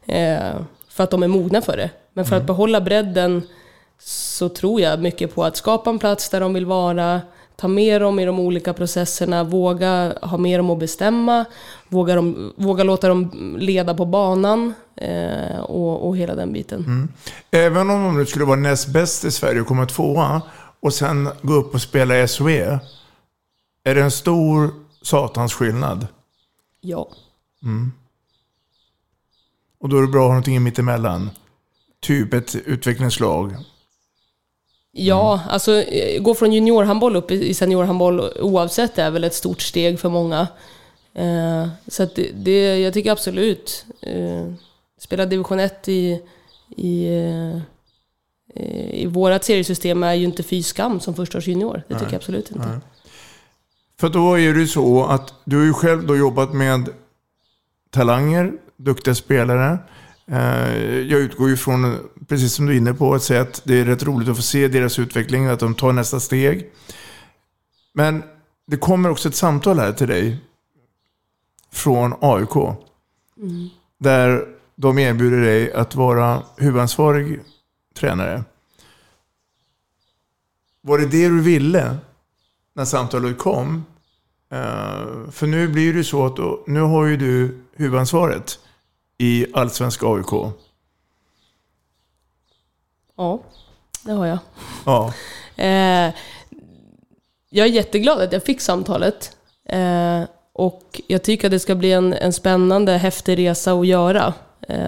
[0.07, 0.57] eh,
[0.89, 1.91] för att de är mogna för det.
[2.14, 3.43] Men för att behålla bredden
[4.03, 7.20] så tror jag mycket på att skapa en plats där de vill vara,
[7.57, 11.45] ta med dem i de olika processerna, våga ha med dem att bestämma,
[11.89, 16.85] våga, dem, våga låta dem leda på banan eh, och, och hela den biten.
[16.85, 17.09] Mm.
[17.51, 20.43] Även om de nu skulle vara näst bäst i Sverige och komma tvåa
[20.81, 22.81] och sen gå upp och spela i SOE.
[23.85, 24.70] Är det en stor
[25.03, 26.07] satans skillnad?
[26.80, 27.12] Ja.
[27.62, 27.92] Mm.
[29.78, 31.30] Och då är det bra att ha någonting mittemellan.
[32.01, 33.55] Typ ett utvecklingslag.
[34.92, 40.01] Ja, alltså eh, gå från juniorhandboll upp i seniorhandboll oavsett är väl ett stort steg
[40.01, 40.48] för många.
[41.14, 43.84] Eh, så att det, det, jag tycker absolut.
[44.01, 44.53] Eh,
[44.98, 46.22] spela division 1 i,
[46.76, 47.61] i, eh,
[48.94, 51.82] i vårat seriesystem är ju inte fy skam som förstaårsjunior.
[51.88, 52.68] Det tycker Nej, jag absolut inte.
[52.68, 52.78] nej.
[54.01, 56.88] För då är det ju så att du har ju själv då jobbat med
[57.90, 59.78] talanger, duktiga spelare.
[60.26, 61.96] Eh, Jag utgår ju från,
[62.28, 64.42] precis som du är inne på, att säga att det är rätt roligt att få
[64.42, 66.70] se deras utveckling, att de tar nästa steg.
[67.92, 68.22] Men
[68.66, 70.38] det kommer också ett samtal här till dig
[71.72, 72.57] från AIK.
[72.57, 73.68] Mm.
[73.98, 77.40] Där de erbjuder dig att vara huvudansvarig
[77.94, 78.44] tränare.
[80.82, 81.96] Var det det du ville
[82.74, 83.84] när samtalet kom.
[84.53, 88.59] Eh, för nu blir det så att då, nu har ju du huvudansvaret
[89.18, 90.55] i Allsvenska AIK.
[93.16, 93.40] Ja,
[94.03, 94.38] det har jag.
[94.84, 95.12] Ja.
[95.57, 96.14] Eh,
[97.51, 99.36] jag är jätteglad att jag fick samtalet.
[99.68, 100.22] Eh,
[100.53, 104.34] och jag tycker att det ska bli en, en spännande, häftig resa att göra.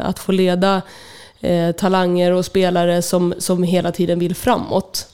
[0.02, 0.82] Att få leda
[1.76, 5.11] talanger och spelare som, som hela tiden vill framåt.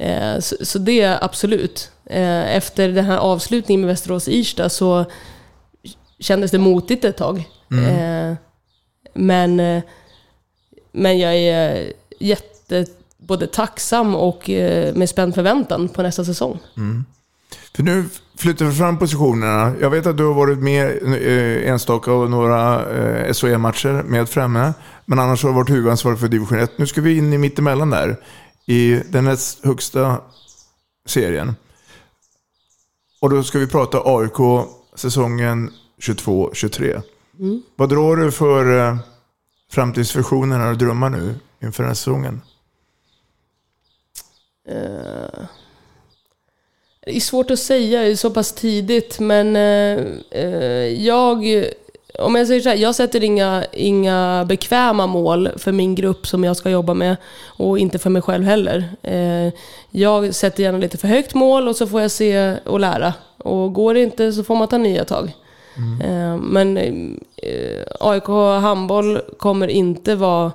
[0.00, 1.90] Eh, så, så det är absolut.
[2.06, 5.04] Eh, efter den här avslutningen med Västerås-Irsta så
[6.18, 7.48] kändes det motigt ett tag.
[7.70, 7.84] Mm.
[7.84, 8.36] Eh,
[9.14, 9.82] men,
[10.92, 12.86] men jag är jätte
[13.18, 14.48] både tacksam och
[14.94, 16.58] med spänd förväntan på nästa säsong.
[16.76, 17.04] Mm.
[17.76, 18.04] För nu
[18.38, 19.72] flyttar vi fram positionerna.
[19.80, 20.98] Jag vet att du har varit med
[21.64, 22.84] enstaka och några
[23.32, 24.72] SHE-matcher med framme.
[25.04, 26.78] Men annars har du varit huvudansvarig för division 1.
[26.78, 28.16] Nu ska vi in i mittemellan där.
[28.66, 30.20] I den näst högsta
[31.06, 31.54] serien.
[33.20, 37.02] Och då ska vi prata AIK säsongen 22-23.
[37.38, 37.62] Mm.
[37.76, 38.96] Vad drar du för eh,
[39.70, 42.42] framtidsvisioner och drömmar nu inför den här säsongen?
[44.68, 45.44] Eh,
[47.04, 51.44] det är svårt att säga, det är så pass tidigt, men eh, jag...
[52.20, 56.44] Om jag säger så här, jag sätter inga, inga bekväma mål för min grupp som
[56.44, 57.16] jag ska jobba med
[57.46, 58.88] och inte för mig själv heller.
[59.02, 59.52] Eh,
[59.90, 63.14] jag sätter gärna lite för högt mål och så får jag se och lära.
[63.38, 65.32] Och går det inte så får man ta nya tag.
[66.04, 66.76] Eh, men
[67.36, 68.28] eh, AIK
[68.62, 70.52] handboll kommer inte vara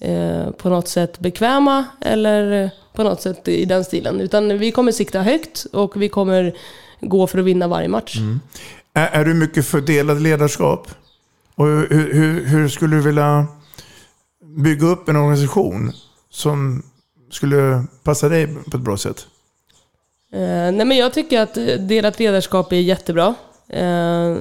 [0.00, 4.20] eh, på något sätt bekväma eller på något sätt i den stilen.
[4.20, 6.54] Utan vi kommer sikta högt och vi kommer
[7.00, 8.16] gå för att vinna varje match.
[8.94, 10.88] Är, är du mycket för delad ledarskap?
[11.60, 13.46] Och hur, hur, hur skulle du vilja
[14.56, 15.92] bygga upp en organisation
[16.30, 16.82] som
[17.30, 19.26] skulle passa dig på ett bra sätt?
[20.32, 21.54] Eh, nej men jag tycker att
[21.88, 23.34] delat ledarskap är jättebra.
[23.68, 24.36] Eh,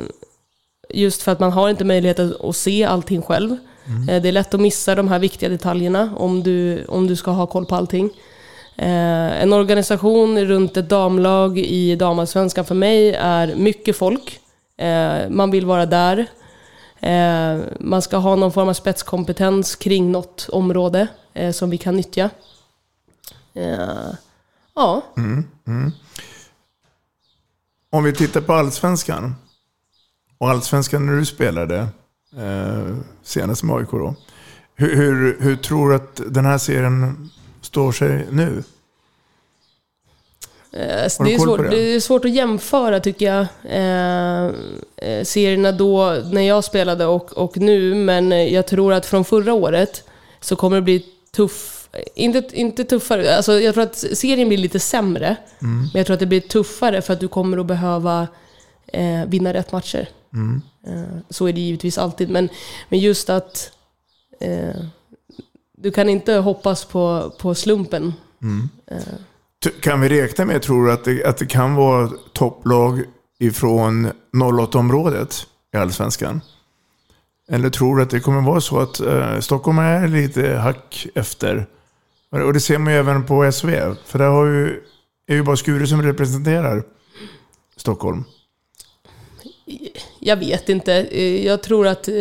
[0.89, 3.51] just för att man har inte möjlighet att, se allting själv.
[4.09, 7.31] Eh, det är lätt att missa de här viktiga detaljerna om du, om du ska
[7.31, 8.09] ha koll på allting.
[8.77, 14.39] Eh, en organisation runt ett damlag i damallsvenskan för mig är mycket folk.
[14.77, 16.27] Eh, man vill vara där.
[16.99, 21.95] Eh, man ska ha någon form av spetskompetens kring något område eh, som vi kan
[21.95, 22.29] nyttja.
[23.53, 24.13] Eh,
[24.75, 25.01] ja.
[25.17, 25.91] Mm, mm.
[27.91, 29.35] Om vi tittar på allsvenskan.
[30.37, 31.87] Och allsvenskan när du spelade
[32.37, 34.15] eh, senast med AIK då.
[34.75, 37.29] Hur, hur, hur tror du att den här serien
[37.61, 38.63] står sig nu?
[40.71, 41.69] Eh, Det är, svårt, det?
[41.69, 43.47] det är svårt att jämföra tycker jag.
[43.63, 44.51] Eh,
[44.97, 47.95] eh, serierna då, när jag spelade och, och nu.
[47.95, 50.03] Men eh, jag tror att från förra året
[50.41, 51.75] så kommer det bli tuff...
[52.15, 55.35] Inte, inte tuffare, alltså jag tror att serien blir lite sämre.
[55.61, 55.79] Mm.
[55.79, 58.27] Men jag tror att det blir tuffare för att du kommer att behöva
[58.87, 60.09] eh, vinna rätt matcher.
[60.33, 60.61] Mm.
[60.87, 62.29] Eh, så är det givetvis alltid.
[62.29, 62.49] Men,
[62.89, 63.71] men just att
[64.39, 64.81] eh,
[65.77, 68.13] du kan inte hoppas på, på slumpen.
[68.41, 68.69] Mm.
[69.81, 73.03] Kan vi räkna med, tror du, att det, att det kan vara topplag
[73.39, 76.41] ifrån 08-området i Allsvenskan?
[77.51, 81.67] Eller tror du att det kommer vara så att eh, Stockholm är lite hack efter?
[82.29, 83.69] Och det ser man ju även på SV.
[84.05, 84.83] För där har ju,
[85.27, 86.83] är ju bara Skure som representerar
[87.77, 88.23] Stockholm.
[90.19, 90.93] Jag vet inte.
[90.93, 92.15] Eh, jag tror att eh,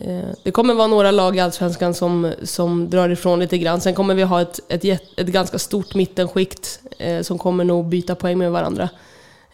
[0.00, 3.80] Eh, det kommer vara några lag i Allsvenskan som, som drar ifrån lite grann.
[3.80, 4.84] Sen kommer vi ha ett, ett,
[5.16, 8.88] ett ganska stort mittenskikt eh, som kommer nog byta poäng med varandra.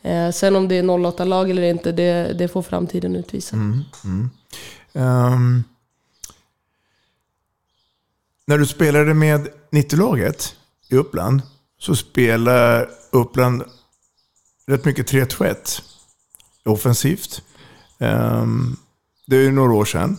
[0.02, 3.56] Eh, Sen om det är 08-lag eller inte, det, det får framtiden utvisa.
[3.56, 4.30] Mm, mm.
[4.92, 5.64] Um,
[8.46, 10.56] när du spelade med 90-laget
[10.88, 11.42] i Uppland
[11.78, 13.64] så spelade Uppland
[14.66, 15.82] rätt mycket 3-2-1
[16.64, 17.42] offensivt.
[17.98, 18.76] Um,
[19.26, 20.18] det är ju några år sedan.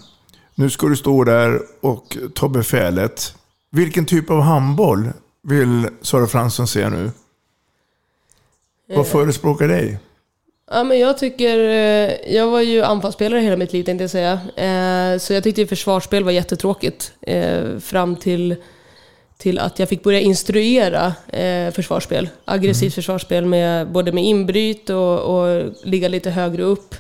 [0.60, 3.34] Nu ska du stå där och ta befälet.
[3.72, 5.10] Vilken typ av handboll
[5.44, 7.12] vill Sara Fransson se nu?
[8.90, 9.04] Vad Eh.
[9.04, 9.98] förespråkar dig?
[10.72, 11.60] Ja, men jag tycker...
[11.60, 14.34] eh, Jag var ju anfallsspelare hela mitt liv tänkte jag säga.
[14.56, 17.12] Eh, Så jag tyckte ju försvarsspel var jättetråkigt.
[17.22, 18.56] eh, Fram till,
[19.38, 22.30] till att jag fick börja instruera eh, försvarsspel.
[22.46, 26.96] Aggressivt försvarsspel med, både med inbryt och, och ligga lite högre upp.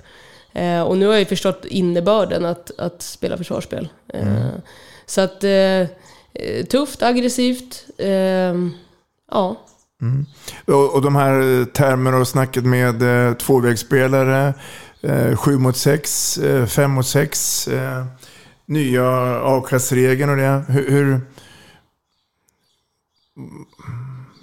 [0.58, 3.90] Eh, Och nu har jag ju förstått innebörden att, att spela försvarsspel.
[4.14, 4.62] Eh, Mm.
[5.06, 5.44] Så att...
[5.44, 5.52] eh,
[6.34, 7.86] eh, Tufft, aggressivt.
[7.98, 8.56] eh,
[9.32, 9.62] Ja.
[10.02, 10.26] Mm.
[10.66, 14.54] Och, och de här termerna och snacket med eh, tvåvägsspelare,
[15.02, 18.06] eh, sju mot sex, eh, fem mot sex, eh,
[18.66, 19.06] nya
[19.42, 20.64] avkastregeln och det.
[20.70, 21.22] Hur, hur,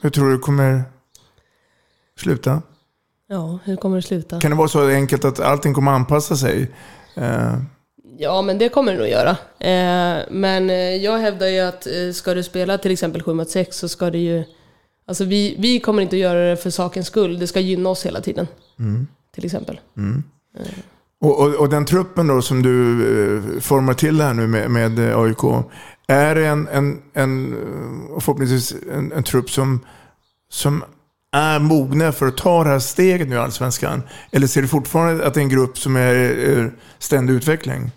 [0.02, 0.82] hur tror du det kommer
[2.20, 2.62] sluta?
[3.28, 4.40] Ja, hur kommer det sluta?
[4.40, 6.70] Kan det vara så enkelt att allting kommer anpassa sig?
[7.14, 7.54] Eh,
[8.18, 9.30] Ja, men det kommer det nog göra.
[9.58, 13.50] Eh, men eh, jag hävdar ju att eh, ska du spela till exempel 7 mot
[13.50, 14.44] 6 så ska det ju...
[15.06, 17.38] Alltså vi, vi kommer inte att göra det för sakens skull.
[17.38, 18.46] Det ska gynna oss hela tiden.
[18.78, 19.06] Mm.
[19.34, 19.80] Till exempel.
[19.96, 20.22] mm.
[21.20, 23.02] Och, och, och den truppen då som du
[23.36, 25.66] eh, formar till här nu med, med eh, AIK.
[26.08, 29.80] Är det en, en, en eh, förhoppningsvis en, en trupp som,
[30.50, 30.84] som
[31.34, 34.02] är mogna för att ta det här steget nu i Allsvenskan?
[34.30, 36.66] Eller ser du fortfarande att det är en grupp som är eh,
[36.98, 37.90] ständig utveckling?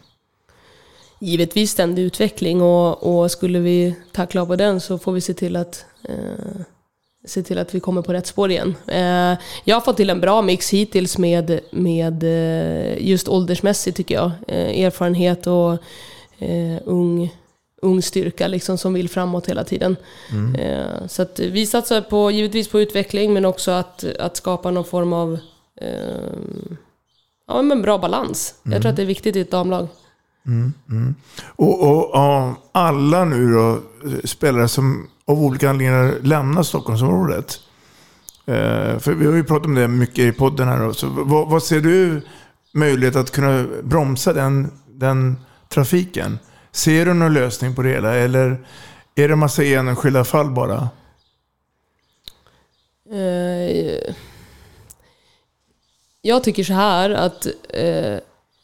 [1.19, 5.55] Givetvis ständig utveckling och, och skulle vi tackla på den så får vi se till
[5.55, 6.61] att eh,
[7.25, 8.75] se till att vi kommer på rätt spår igen.
[8.87, 14.15] Eh, jag har fått till en bra mix hittills med, med eh, just åldersmässigt tycker
[14.15, 14.31] jag.
[14.47, 15.73] Eh, erfarenhet och
[16.39, 17.33] eh, ung,
[17.81, 19.95] ung styrka liksom som vill framåt hela tiden.
[20.31, 20.55] Mm.
[20.55, 24.85] Eh, så att vi satsar på, givetvis på utveckling men också att, att skapa någon
[24.85, 25.39] form av
[25.81, 25.89] eh,
[27.47, 28.55] ja, men bra balans.
[28.63, 28.81] Jag Mm.
[28.81, 29.87] tror att det är viktigt i ett damlag.
[30.45, 31.15] Mm, mm.
[31.55, 33.79] Och, och av alla nu då,
[34.23, 37.59] spelare som av olika anledningar lämnar Stockholmsområdet.
[38.45, 40.79] Eh, för vi har ju pratat om det mycket i podden här.
[40.85, 40.93] Då.
[40.93, 42.21] Så vad, vad ser du
[42.73, 45.35] möjlighet att kunna bromsa den, den
[45.69, 46.39] trafiken?
[46.77, 48.15] Ser du någon lösning på det hela?
[48.15, 48.65] Eller
[49.15, 50.89] är det en massa enskilda fall bara?
[53.11, 54.13] Eh,
[56.21, 58.17] jag tycker så här att eh,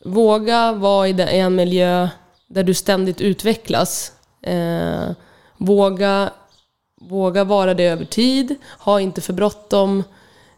[0.06, 2.10] våga vara i i en miljö
[2.48, 4.12] där du ständigt utvecklas.
[4.42, 5.12] Eh,
[5.58, 6.32] våga,
[7.02, 8.56] våga vara det över tid.
[8.80, 10.04] Ha inte för bråttom.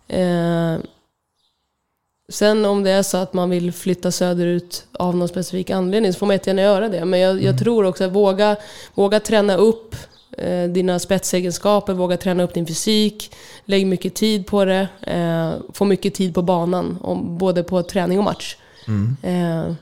[0.08, 0.76] Eh,
[2.30, 6.20] sen om det är så att man vill flytta söderut av någon specifik anledning så
[6.20, 7.06] får man jättegärna göra det.
[7.06, 8.56] Men jag, jag tror också att våga,
[8.94, 9.96] våga träna upp
[10.38, 15.86] eh, dina spetsegenskaper, våga träna upp din fysik, lägg mycket tid på det, eh, få
[15.86, 18.56] mycket tid på banan, om, både på träning och match.
[18.88, 19.18] Mm.
[19.22, 19.74] Eh,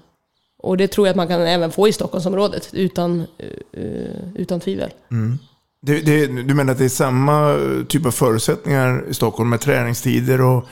[0.63, 3.25] och det tror jag att man kan även få i Stockholmsområdet, utan,
[3.71, 4.93] eh, utan tvivel.
[5.11, 5.39] Mm.
[5.81, 10.41] Det, det, du menar att det är samma typ av förutsättningar i Stockholm med träningstider
[10.41, 10.65] och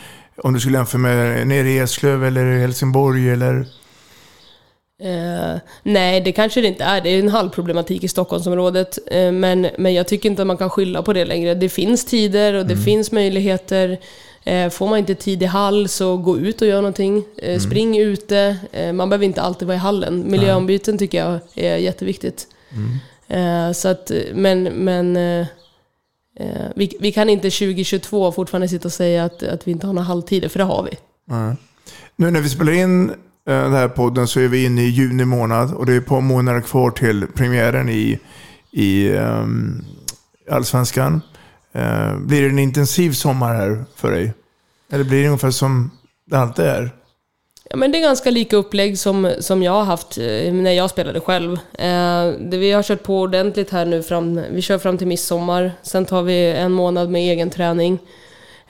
[0.43, 3.65] om du skulle jämföra med nere i Eslöv eller Helsingborg eller?
[5.03, 7.01] Eh, nej, det kanske det inte är.
[7.01, 8.99] Det är en halv problematik i Stockholmsområdet.
[9.11, 11.55] Eh, men, men jag tycker inte att man kan skylla på det längre.
[11.55, 12.85] Det finns tider och det Mm.
[12.85, 13.97] finns möjligheter.
[14.43, 17.23] Eh, får man inte tid i hall så gå ut och gör någonting.
[17.37, 17.59] Eh, Mm.
[17.59, 18.57] Spring ute.
[18.71, 20.31] Eh, man behöver inte alltid vara i hallen.
[20.31, 22.47] Miljöombyten tycker jag är jätteviktigt.
[22.73, 23.67] Mm.
[23.67, 25.17] Eh, så att, men men
[26.41, 29.93] Eh, vi, vi kan inte 2022 fortfarande sitta och säga att, att vi inte har
[29.93, 30.97] några halvtider, för det har vi.
[31.35, 31.55] Mm.
[32.15, 33.15] Nu när vi spelar in eh,
[33.45, 36.21] den här podden så är vi inne i juni månad och det är ett par
[36.21, 38.19] månader kvar till premiären i,
[38.71, 39.85] i um,
[40.51, 41.21] Allsvenskan.
[41.75, 44.33] Uh, blir det en intensiv sommar här för dig?
[44.91, 45.91] Eller blir det ungefär som
[46.25, 46.91] det alltid är?
[47.71, 50.89] Ja, men det är ganska lika upplägg som, som jag har haft eh, när jag
[50.89, 51.53] spelade själv.
[51.73, 55.71] Eh, det, vi har kört på ordentligt här nu fram, vi kör fram till midsommar.
[55.81, 57.99] Sen tar vi en månad med egen träning.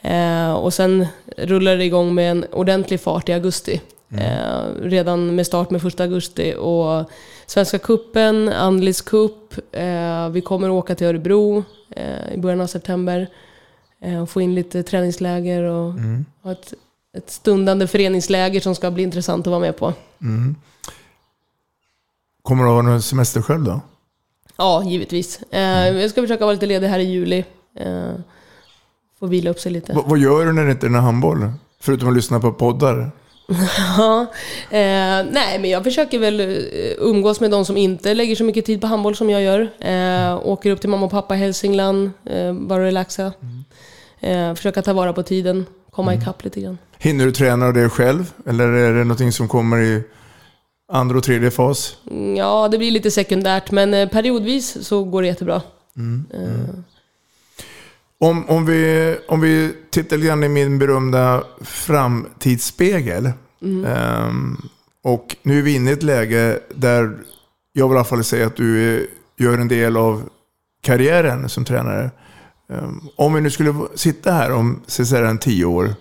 [0.02, 1.06] Eh, och sen
[1.38, 3.82] rullar det igång med en ordentlig fart i augusti.
[4.18, 6.54] Eh, redan med start med första augusti.
[6.60, 7.10] Och
[7.46, 9.54] Svenska kuppen, Andlis cup.
[9.72, 11.64] Eh, vi kommer åka till Örebro
[11.96, 13.28] eh, i början av september.
[14.22, 16.26] Och få in lite träningsläger och Mm.
[16.44, 16.74] ha ett,
[17.18, 19.94] ett stundande föreningsläger som ska bli intressant att vara med på.
[20.22, 20.56] Mm.
[22.42, 23.82] Kommer du ha någon semester själv då?
[24.58, 25.40] Ja, givetvis.
[25.52, 27.46] Eh, Jag ska försöka vara lite ledig här i juli.
[27.80, 28.12] Eh,
[29.20, 29.94] få vila upp sig lite.
[29.94, 31.52] V- vad gör du när det inte är handboll?
[31.80, 33.12] Förutom att lyssna på poddar?
[33.98, 34.22] Ja,
[34.70, 36.48] eh, nej, men jag försöker väl eh,
[36.98, 39.70] umgås med de som inte lägger så mycket tid på handboll som jag gör.
[39.80, 43.32] Eh, åker upp till mamma och pappa i Hälsingland, eh, bara relaxa.
[44.20, 46.78] Eh, försöka ta vara på tiden, komma ikapp lite grann.
[47.04, 48.34] Hinner du träna det själv?
[48.46, 50.04] Eller är det någonting som kommer i
[50.92, 51.96] andra och tredje fas?
[52.12, 55.62] Mm, Ja, det blir lite sekundärt, men eh, periodvis så går det jättebra.
[55.98, 56.26] Mm.
[56.34, 56.76] Eh,
[58.20, 63.30] Om, om, vi, om vi tittar lite grann i min berömda framtidsspegel.
[63.62, 63.86] Mm.
[63.86, 64.58] Ehm,
[65.04, 67.18] och nu är vi inne i ett läge där
[67.74, 69.06] jag vill i alla fall säga att du är,
[69.38, 70.30] gör en del av
[70.82, 72.12] karriären som tränare.
[72.70, 74.82] Ehm, om vi nu skulle sitta här om
[75.12, 75.96] en tio år.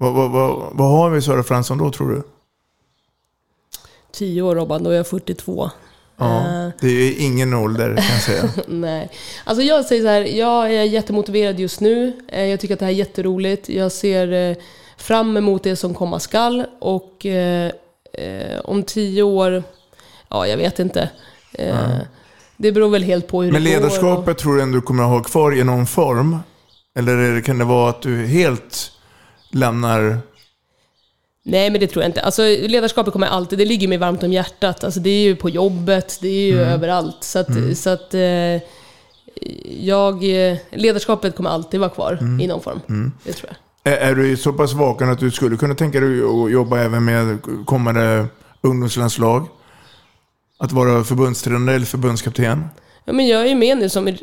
[0.00, 2.22] Vad, vad, vad, vad har vi Sara Fransson då tror du?
[4.12, 5.70] Tio år Robban, då är jag 42.
[6.16, 8.50] Ja, Eh, det är ingen ålder kan jag säga.
[8.68, 9.10] Nej.
[9.44, 12.20] Alltså jag säger så här, jag är jättemotiverad just nu.
[12.28, 13.68] Eh, Jag tycker att det här är jätteroligt.
[13.68, 14.56] Jag ser eh,
[14.96, 16.64] fram emot det som komma skall.
[16.78, 17.70] Och eh,
[18.64, 19.62] om tio år,
[20.28, 21.10] ja jag vet inte.
[21.52, 21.76] Eh.
[22.56, 23.76] Det beror väl helt på hur Men det går.
[23.76, 26.38] och- ledarskapet tror du ändå du kommer att ha kvar i någon form?
[26.94, 28.92] Eller kan det vara att du helt
[29.50, 30.18] lämnar?
[31.42, 32.20] Nej, men det tror jag inte.
[32.22, 34.84] Alltså, ledarskapet kommer alltid, det ligger mig varmt om hjärtat.
[34.84, 36.68] Alltså, det är ju på jobbet, det är ju Mm.
[36.72, 37.16] överallt.
[37.24, 37.74] Så att, Mm.
[37.74, 38.62] så att eh,
[39.80, 40.14] jag,
[40.50, 42.40] eh, ledarskapet kommer alltid vara kvar Mm.
[42.40, 42.80] i någon form.
[42.88, 43.12] Mm.
[43.24, 43.92] Det tror jag.
[43.92, 47.04] Är, är du så pass vaken att du skulle kunna tänka dig att jobba även
[47.04, 48.26] med kommande
[48.60, 49.46] ungdomslandslag?
[50.58, 52.64] Att vara förbundstränare eller förbundskapten?
[53.04, 54.14] Ja, men jag är ju med nu som eh,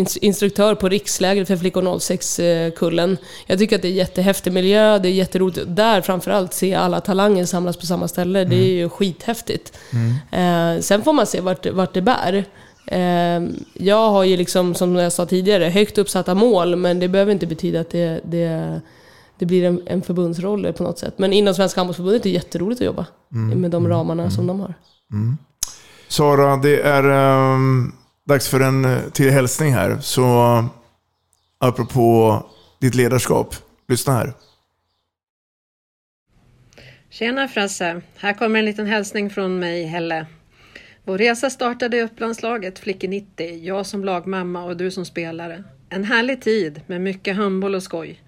[0.00, 3.16] ins- instruktör på rikslägret för flickor 06-kullen.
[3.46, 5.58] Jag tycker att det är jättehäftig miljö, det är jätteroligt.
[5.66, 9.78] Där framförallt se alla talanger samlas på samma ställe, det är ju skithäftigt.
[10.32, 12.44] Eh, sen får man se vart, vart det bär.
[12.86, 13.42] Eh,
[13.74, 17.46] jag har ju liksom, som jag sa tidigare, högt uppsatta mål, men det behöver inte
[17.46, 18.80] betyda att det, det,
[19.38, 21.14] det blir en, en förbundsroll på något sätt.
[21.18, 23.60] Men inom Svenska Handbollsförbundet är det jätteroligt att jobba Mm.
[23.60, 24.74] med de ramarna som de har.
[25.12, 25.36] Mm.
[26.08, 27.92] Sara, det är ehm,
[28.26, 29.98] dags för en eh, till hälsning här.
[30.00, 30.64] Så
[31.58, 32.42] apropå
[32.80, 33.54] ditt ledarskap,
[33.88, 34.32] lyssna här.
[37.10, 38.02] Tjena Frasse!
[38.16, 40.26] Här kommer en liten hälsning från mig, Helle.
[41.04, 45.64] Vår resa startade i Upplandslaget, Flickor 90, jag som lagmamma och du som spelare.
[45.88, 48.22] En härlig tid med mycket handboll och skoj.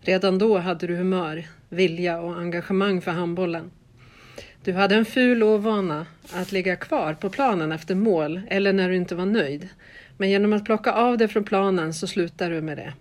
[0.00, 3.70] Redan då hade du humör, vilja och engagemang för handbollen.
[4.64, 8.96] Du hade en ful ovana att ligga kvar på planen efter mål eller när du
[8.96, 9.68] inte var nöjd.
[10.16, 12.92] Men genom att plocka av dig från planen så slutar du med det.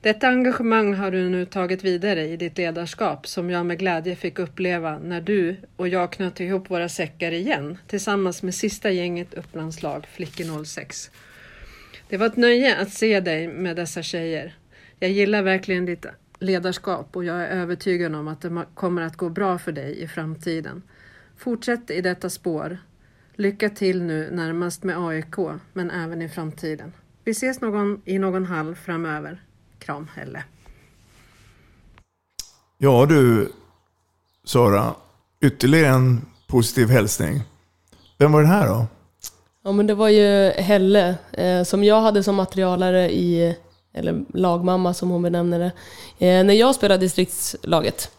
[0.00, 4.38] Detta engagemang har du nu tagit vidare i ditt ledarskap som jag med glädje fick
[4.38, 10.06] uppleva när du och jag knöt ihop våra säckar igen tillsammans med sista gänget Upplandslag,
[10.12, 11.10] Flickor 06.
[12.08, 14.54] Det var ett nöje att se dig med dessa tjejer.
[14.98, 16.06] Jag gillar verkligen ditt
[16.42, 20.08] ledarskap och jag är övertygad om att det kommer att gå bra för dig i
[20.08, 20.82] framtiden.
[21.36, 22.78] Fortsätt i detta spår.
[23.34, 25.36] Lycka till nu närmast med AIK,
[25.72, 26.92] men även i framtiden.
[27.24, 29.42] Vi ses någon, i någon hall framöver.
[29.78, 30.44] Kram Helle.
[32.78, 33.52] Ja du,
[34.44, 34.94] Sara,
[35.40, 37.42] ytterligare en positiv hälsning.
[38.18, 38.86] Vem var den här då?
[39.64, 43.56] Ja men det var ju Helle eh, som jag hade som materialare i,
[43.94, 45.72] eller lagmamma som hon benämner det,
[46.26, 48.10] eh, när jag spelade distriktslaget.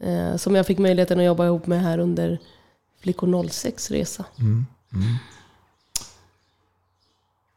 [0.00, 2.38] Eh, som jag fick möjligheten att jobba ihop med här under
[3.02, 4.24] Flickor 06 resa.
[4.38, 4.66] Mm.
[4.94, 5.06] Mm.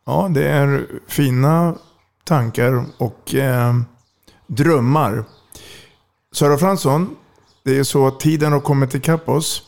[0.05, 1.75] Ja, det är fina
[2.23, 3.75] tankar och eh,
[4.47, 5.23] drömmar.
[6.31, 7.15] Sara Fransson,
[7.63, 9.63] det är så att tiden har kommit ikapp oss.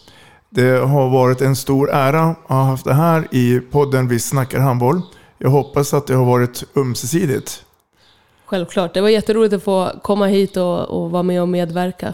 [0.50, 4.60] Det har varit en stor ära att ha haft det här i podden Vi snackar
[4.60, 5.02] handboll.
[5.38, 7.66] Jag hoppas att det har varit ömsesidigt.
[8.52, 12.14] Självklart, det var jätteroligt att få komma hit och, och vara med och medverka.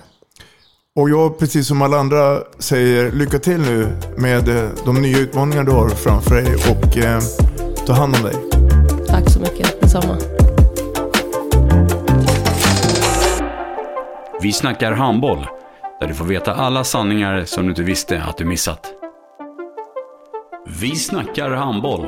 [0.95, 5.63] Och jag, precis som alla andra, säger lycka till nu med eh, de nya utmaningar
[5.63, 7.19] du har framför dig och eh,
[7.85, 8.33] ta hand om dig.
[9.07, 10.17] Tack så mycket, detsamma.
[14.41, 15.47] Vi snackar handboll,
[15.99, 18.93] där du får veta alla sanningar som du inte visste att du missat.
[20.81, 22.07] Vi snackar handboll.